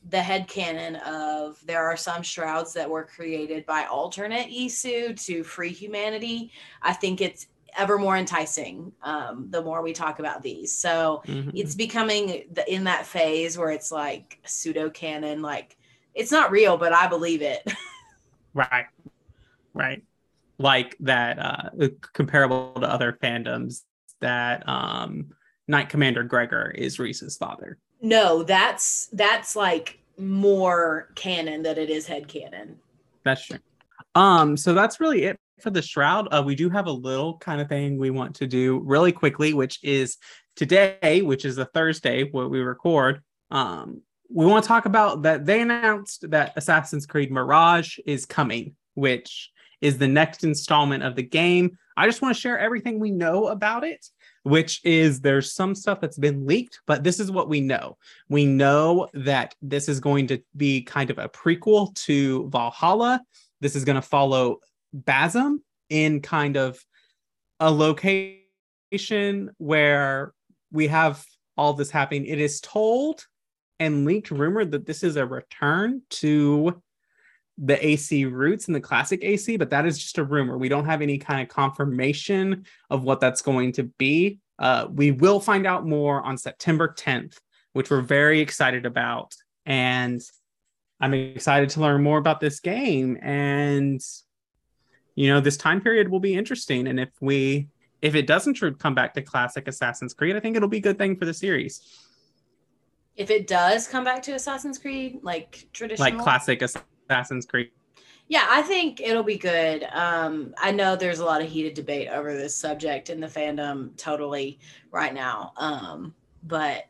the 0.09 0.21
head 0.21 0.47
canon 0.47 0.95
of 0.97 1.59
there 1.65 1.83
are 1.83 1.97
some 1.97 2.23
shrouds 2.23 2.73
that 2.73 2.89
were 2.89 3.03
created 3.03 3.65
by 3.65 3.85
alternate 3.85 4.49
Isu 4.49 5.23
to 5.25 5.43
free 5.43 5.71
humanity. 5.71 6.51
I 6.81 6.93
think 6.93 7.21
it's 7.21 7.47
ever 7.77 7.97
more 7.97 8.17
enticing 8.17 8.91
um, 9.03 9.47
the 9.49 9.61
more 9.61 9.81
we 9.81 9.93
talk 9.93 10.19
about 10.19 10.41
these. 10.41 10.71
So 10.77 11.23
mm-hmm. 11.25 11.51
it's 11.53 11.75
becoming 11.75 12.45
the, 12.51 12.71
in 12.71 12.83
that 12.85 13.05
phase 13.05 13.57
where 13.57 13.69
it's 13.69 13.91
like 13.91 14.39
pseudo 14.45 14.89
canon, 14.89 15.41
like 15.41 15.77
it's 16.13 16.31
not 16.31 16.51
real, 16.51 16.77
but 16.77 16.93
I 16.93 17.07
believe 17.07 17.41
it. 17.41 17.65
right, 18.53 18.85
right. 19.73 20.03
Like 20.57 20.95
that, 20.99 21.39
uh, 21.39 21.89
comparable 22.13 22.73
to 22.79 22.87
other 22.87 23.17
fandoms, 23.21 23.81
that 24.19 24.67
um, 24.69 25.31
Knight 25.67 25.89
Commander 25.89 26.23
Gregor 26.23 26.71
is 26.75 26.99
Reese's 26.99 27.37
father. 27.37 27.77
No, 28.01 28.43
that's 28.43 29.07
that's 29.13 29.55
like 29.55 29.99
more 30.17 31.09
canon 31.15 31.63
than 31.63 31.77
it 31.77 31.89
is 31.89 32.05
head 32.05 32.27
canon. 32.27 32.77
That's 33.23 33.45
true. 33.45 33.59
Um, 34.13 34.57
so 34.57 34.73
that's 34.73 34.99
really 34.99 35.23
it 35.23 35.39
for 35.61 35.69
the 35.69 35.81
shroud, 35.81 36.27
uh, 36.31 36.43
we 36.45 36.55
do 36.55 36.69
have 36.69 36.87
a 36.87 36.91
little 36.91 37.37
kind 37.37 37.61
of 37.61 37.69
thing 37.69 37.97
we 37.97 38.09
want 38.09 38.35
to 38.35 38.47
do 38.47 38.79
really 38.79 39.11
quickly, 39.11 39.53
which 39.53 39.79
is 39.83 40.17
today, 40.55 41.21
which 41.21 41.45
is 41.45 41.57
a 41.57 41.65
Thursday, 41.65 42.29
what 42.29 42.49
we 42.49 42.59
record. 42.59 43.21
Um, 43.51 44.01
we 44.33 44.45
want 44.45 44.63
to 44.63 44.67
talk 44.67 44.85
about 44.85 45.23
that 45.23 45.45
they 45.45 45.61
announced 45.61 46.29
that 46.31 46.53
Assassin's 46.55 47.05
Creed 47.05 47.31
Mirage 47.31 47.99
is 48.05 48.25
coming, 48.25 48.75
which 48.93 49.51
is 49.81 49.97
the 49.97 50.07
next 50.07 50.43
installment 50.43 51.03
of 51.03 51.15
the 51.15 51.23
game. 51.23 51.77
I 51.97 52.07
just 52.07 52.21
want 52.21 52.35
to 52.35 52.39
share 52.39 52.57
everything 52.57 52.99
we 52.99 53.11
know 53.11 53.47
about 53.47 53.83
it, 53.83 54.05
which 54.43 54.79
is 54.85 55.19
there's 55.19 55.53
some 55.53 55.75
stuff 55.75 55.99
that's 55.99 56.17
been 56.17 56.45
leaked, 56.45 56.79
but 56.87 57.03
this 57.03 57.19
is 57.19 57.31
what 57.31 57.49
we 57.49 57.61
know. 57.61 57.97
We 58.29 58.45
know 58.45 59.09
that 59.13 59.55
this 59.61 59.89
is 59.89 59.99
going 59.99 60.27
to 60.27 60.41
be 60.55 60.81
kind 60.83 61.09
of 61.09 61.17
a 61.17 61.29
prequel 61.29 61.93
to 62.05 62.49
Valhalla. 62.49 63.21
This 63.59 63.75
is 63.75 63.83
going 63.83 63.97
to 63.97 64.01
follow 64.01 64.59
Basim 64.95 65.57
in 65.89 66.21
kind 66.21 66.57
of 66.57 66.79
a 67.59 67.69
location 67.69 69.49
where 69.57 70.33
we 70.71 70.87
have 70.87 71.23
all 71.57 71.73
this 71.73 71.91
happening. 71.91 72.25
It 72.25 72.39
is 72.39 72.61
told 72.61 73.25
and 73.81 74.05
leaked 74.05 74.29
rumored 74.29 74.69
that 74.71 74.85
this 74.85 75.03
is 75.03 75.15
a 75.15 75.25
return 75.25 76.03
to 76.11 76.79
the 77.57 77.83
AC 77.83 78.25
roots 78.25 78.67
and 78.67 78.75
the 78.75 78.79
classic 78.79 79.23
AC, 79.23 79.57
but 79.57 79.71
that 79.71 79.87
is 79.87 79.97
just 79.97 80.19
a 80.19 80.23
rumor. 80.23 80.55
We 80.55 80.69
don't 80.69 80.85
have 80.85 81.01
any 81.01 81.17
kind 81.17 81.41
of 81.41 81.49
confirmation 81.49 82.65
of 82.91 83.03
what 83.03 83.19
that's 83.19 83.41
going 83.41 83.71
to 83.73 83.83
be. 83.83 84.39
Uh, 84.59 84.87
we 84.91 85.09
will 85.09 85.39
find 85.39 85.65
out 85.65 85.83
more 85.85 86.21
on 86.21 86.37
September 86.37 86.93
10th, 86.95 87.37
which 87.73 87.89
we're 87.89 88.01
very 88.01 88.39
excited 88.39 88.85
about. 88.85 89.33
And 89.65 90.21
I'm 90.99 91.15
excited 91.15 91.71
to 91.71 91.81
learn 91.81 92.03
more 92.03 92.19
about 92.19 92.39
this 92.39 92.59
game. 92.59 93.17
And 93.19 93.99
you 95.15 95.27
know 95.27 95.41
this 95.41 95.57
time 95.57 95.81
period 95.81 96.07
will 96.07 96.19
be 96.19 96.35
interesting 96.35 96.87
and 96.87 96.99
if 96.99 97.09
we 97.19 97.67
if 98.01 98.15
it 98.15 98.25
doesn't 98.25 98.61
come 98.79 98.95
back 98.95 99.13
to 99.13 99.21
classic 99.21 99.67
assassin's 99.67 100.13
creed 100.13 100.35
i 100.35 100.39
think 100.39 100.55
it'll 100.55 100.69
be 100.69 100.77
a 100.77 100.81
good 100.81 100.97
thing 100.97 101.17
for 101.17 101.25
the 101.25 101.33
series 101.33 101.81
if 103.21 103.29
it 103.29 103.45
does 103.47 103.87
come 103.87 104.03
back 104.03 104.23
to 104.23 104.33
assassin's 104.33 104.79
creed 104.79 105.19
like 105.21 105.67
traditional 105.73 106.11
like 106.11 106.19
classic 106.19 106.61
assassin's 106.61 107.45
creed 107.45 107.69
Yeah, 108.27 108.47
I 108.49 108.61
think 108.61 109.01
it'll 109.01 109.23
be 109.23 109.37
good. 109.37 109.85
Um, 109.91 110.55
I 110.57 110.71
know 110.71 110.95
there's 110.95 111.19
a 111.19 111.25
lot 111.25 111.41
of 111.41 111.49
heated 111.49 111.73
debate 111.73 112.07
over 112.07 112.33
this 112.33 112.55
subject 112.55 113.09
in 113.09 113.19
the 113.19 113.27
fandom 113.27 113.95
totally 113.97 114.59
right 114.89 115.13
now. 115.13 115.51
Um, 115.57 116.15
but 116.43 116.85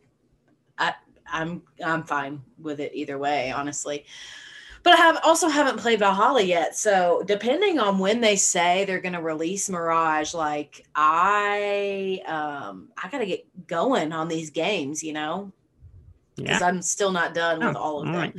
I 0.78 0.94
I'm 1.32 1.64
I'm 1.84 2.04
fine 2.04 2.42
with 2.60 2.80
it 2.80 2.92
either 2.94 3.18
way, 3.18 3.52
honestly. 3.52 4.06
But 4.84 4.94
I 4.94 4.98
have 4.98 5.20
also 5.24 5.48
haven't 5.48 5.80
played 5.80 6.00
Valhalla 6.00 6.42
yet. 6.42 6.76
So 6.76 7.24
depending 7.26 7.80
on 7.80 8.00
when 8.00 8.20
they 8.22 8.36
say 8.36 8.86
they're 8.86 9.02
gonna 9.02 9.22
release 9.22 9.70
Mirage, 9.70 10.34
like 10.34 10.86
I 10.96 12.22
um 12.28 12.90
I 13.02 13.10
gotta 13.10 13.26
get 13.26 13.46
going 13.68 14.12
on 14.14 14.28
these 14.28 14.50
games, 14.50 15.04
you 15.04 15.14
know, 15.14 15.52
because 16.36 16.62
Yeah. 16.62 16.68
I'm 16.68 16.82
still 16.82 17.12
not 17.12 17.34
done 17.34 17.60
with 17.66 17.76
Oh, 17.76 17.80
all 17.80 18.02
of 18.02 18.08
all 18.08 18.14
them. 18.14 18.16
right. 18.16 18.34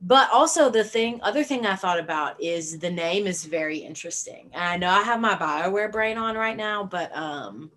But 0.00 0.30
also 0.32 0.70
the 0.70 0.84
thing, 0.84 1.18
other 1.22 1.42
thing 1.42 1.66
I 1.66 1.74
thought 1.74 1.98
about 1.98 2.40
is 2.40 2.78
the 2.78 2.90
name 2.90 3.26
is 3.26 3.44
very 3.44 3.78
interesting. 3.78 4.48
And 4.54 4.62
I 4.62 4.76
know 4.76 4.90
I 4.90 5.02
have 5.02 5.20
my 5.20 5.34
Bioware 5.34 5.90
brain 5.90 6.16
on 6.18 6.36
right 6.36 6.56
now, 6.56 6.84
but 6.84 7.14
um, 7.16 7.72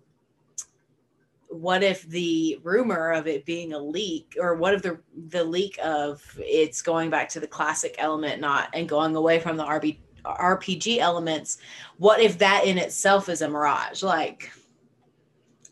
what 1.48 1.82
if 1.82 2.02
the 2.08 2.58
rumor 2.62 3.10
of 3.10 3.26
it 3.26 3.44
being 3.44 3.72
a 3.72 3.78
leak, 3.78 4.36
or 4.40 4.54
what 4.54 4.72
if 4.72 4.82
the 4.82 5.00
the 5.28 5.42
leak 5.44 5.78
of 5.82 6.22
it's 6.38 6.80
going 6.80 7.10
back 7.10 7.28
to 7.30 7.40
the 7.40 7.46
classic 7.46 7.96
element, 7.98 8.40
not 8.40 8.68
and 8.72 8.88
going 8.88 9.16
away 9.16 9.38
from 9.40 9.56
the 9.56 9.64
RB, 9.64 9.98
RPG 10.24 10.98
elements? 10.98 11.58
What 11.98 12.20
if 12.20 12.38
that 12.38 12.64
in 12.64 12.78
itself 12.78 13.28
is 13.28 13.42
a 13.42 13.48
mirage? 13.48 14.02
Like, 14.04 14.50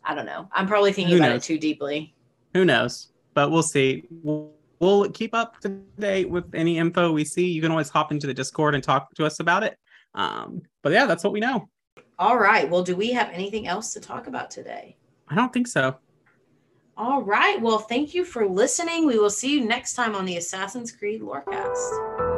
I 0.03 0.13
don't 0.13 0.25
know. 0.25 0.49
I'm 0.51 0.67
probably 0.67 0.91
thinking 0.91 1.13
Who 1.15 1.21
about 1.23 1.29
knows? 1.33 1.43
it 1.43 1.47
too 1.47 1.57
deeply. 1.57 2.13
Who 2.53 2.65
knows? 2.65 3.07
But 3.33 3.51
we'll 3.51 3.63
see. 3.63 4.03
We'll, 4.09 4.53
we'll 4.79 5.09
keep 5.11 5.33
up 5.33 5.59
to 5.61 5.69
date 5.99 6.29
with 6.29 6.53
any 6.53 6.77
info 6.77 7.11
we 7.11 7.25
see. 7.25 7.47
You 7.49 7.61
can 7.61 7.71
always 7.71 7.89
hop 7.89 8.11
into 8.11 8.27
the 8.27 8.33
Discord 8.33 8.75
and 8.75 8.83
talk 8.83 9.13
to 9.15 9.25
us 9.25 9.39
about 9.39 9.63
it. 9.63 9.77
Um, 10.15 10.61
but 10.81 10.91
yeah, 10.91 11.05
that's 11.05 11.23
what 11.23 11.33
we 11.33 11.39
know. 11.39 11.69
All 12.19 12.37
right. 12.37 12.69
Well, 12.69 12.83
do 12.83 12.95
we 12.95 13.11
have 13.13 13.29
anything 13.31 13.67
else 13.67 13.93
to 13.93 13.99
talk 13.99 14.27
about 14.27 14.51
today? 14.51 14.97
I 15.27 15.35
don't 15.35 15.51
think 15.53 15.67
so. 15.67 15.97
All 16.97 17.23
right. 17.23 17.59
Well, 17.59 17.79
thank 17.79 18.13
you 18.13 18.25
for 18.25 18.47
listening. 18.47 19.07
We 19.07 19.17
will 19.17 19.29
see 19.29 19.53
you 19.53 19.65
next 19.65 19.93
time 19.93 20.13
on 20.13 20.25
the 20.25 20.37
Assassin's 20.37 20.91
Creed 20.91 21.21
Lorecast. 21.21 22.30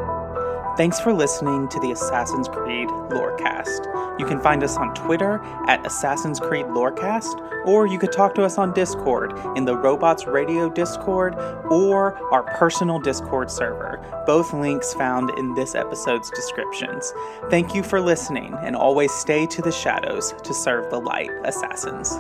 Thanks 0.76 0.99
for 0.99 1.13
listening 1.13 1.69
to 1.69 1.80
the 1.82 1.91
Assassin's 1.91 2.47
Creed 2.47 2.88
Lorecast. 2.88 4.19
You 4.19 4.26
can 4.26 4.39
find 4.39 4.63
us 4.63 4.76
on 4.76 4.95
Twitter 4.95 5.39
at 5.67 5.86
Assassin's 5.86 6.39
Creed 6.39 6.65
Lorecast, 6.65 7.63
or 7.67 7.86
you 7.86 7.99
could 7.99 8.11
talk 8.11 8.34
to 8.34 8.43
us 8.43 8.57
on 8.57 8.74
Discord 8.74 9.34
in 9.55 9.65
the 9.65 9.78
Robots 9.78 10.26
Radio 10.26 10.71
Discord 10.71 11.36
or 11.69 12.17
our 12.34 12.41
personal 12.57 12.97
Discord 12.97 13.51
server, 13.51 14.03
both 14.26 14.51
links 14.51 14.95
found 14.95 15.30
in 15.38 15.53
this 15.53 15.76
episode's 15.76 16.32
descriptions. 16.32 17.13
Thank 17.51 17.76
you 17.76 17.84
for 17.84 18.01
listening, 18.01 18.55
and 18.63 18.76
always 18.76 19.11
stay 19.13 19.45
to 19.45 19.61
the 19.61 19.71
shadows 19.71 20.34
to 20.41 20.55
serve 20.55 20.89
the 20.89 20.99
light, 20.99 21.30
Assassins. 21.45 22.19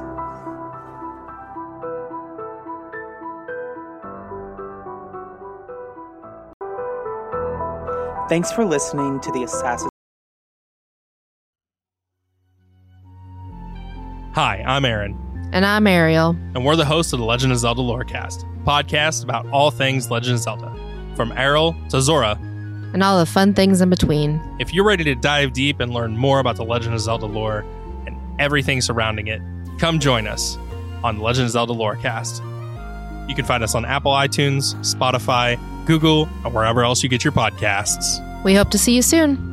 Thanks 8.29 8.51
for 8.51 8.65
listening 8.65 9.19
to 9.21 9.31
the 9.31 9.43
Assassin's 9.43 9.89
Hi, 14.33 14.63
I'm 14.65 14.85
Aaron, 14.85 15.15
And 15.51 15.63
I'm 15.65 15.85
Ariel. 15.85 16.31
and 16.55 16.65
we're 16.65 16.75
the 16.75 16.85
hosts 16.85 17.13
of 17.13 17.19
the 17.19 17.25
Legend 17.25 17.51
of 17.51 17.59
Zelda 17.59 17.81
Lorecast, 17.81 18.43
a 18.43 18.65
podcast 18.65 19.23
about 19.23 19.47
all 19.49 19.69
things 19.69 20.09
Legend 20.09 20.35
of 20.35 20.41
Zelda, 20.41 20.73
from 21.15 21.31
Aryll 21.33 21.75
to 21.89 22.01
Zora. 22.01 22.39
And 22.93 23.03
all 23.03 23.19
the 23.19 23.25
fun 23.27 23.53
things 23.53 23.81
in 23.81 23.89
between. 23.89 24.41
If 24.59 24.73
you're 24.73 24.85
ready 24.85 25.03
to 25.03 25.15
dive 25.15 25.53
deep 25.53 25.79
and 25.79 25.93
learn 25.93 26.17
more 26.17 26.39
about 26.39 26.55
the 26.55 26.65
Legend 26.65 26.95
of 26.95 27.01
Zelda 27.01 27.25
lore 27.27 27.63
and 28.07 28.17
everything 28.41 28.81
surrounding 28.81 29.27
it, 29.27 29.41
come 29.79 29.99
join 29.99 30.25
us 30.27 30.57
on 31.03 31.17
the 31.17 31.23
Legend 31.23 31.45
of 31.45 31.51
Zelda 31.51 31.73
Lorecast. 31.73 32.41
You 33.27 33.35
can 33.35 33.45
find 33.45 33.63
us 33.63 33.75
on 33.75 33.85
Apple 33.85 34.11
iTunes, 34.11 34.75
Spotify, 34.81 35.59
Google, 35.85 36.29
or 36.43 36.51
wherever 36.51 36.83
else 36.83 37.03
you 37.03 37.09
get 37.09 37.23
your 37.23 37.33
podcasts. 37.33 38.19
We 38.43 38.53
hope 38.53 38.69
to 38.71 38.77
see 38.77 38.95
you 38.95 39.01
soon. 39.01 39.52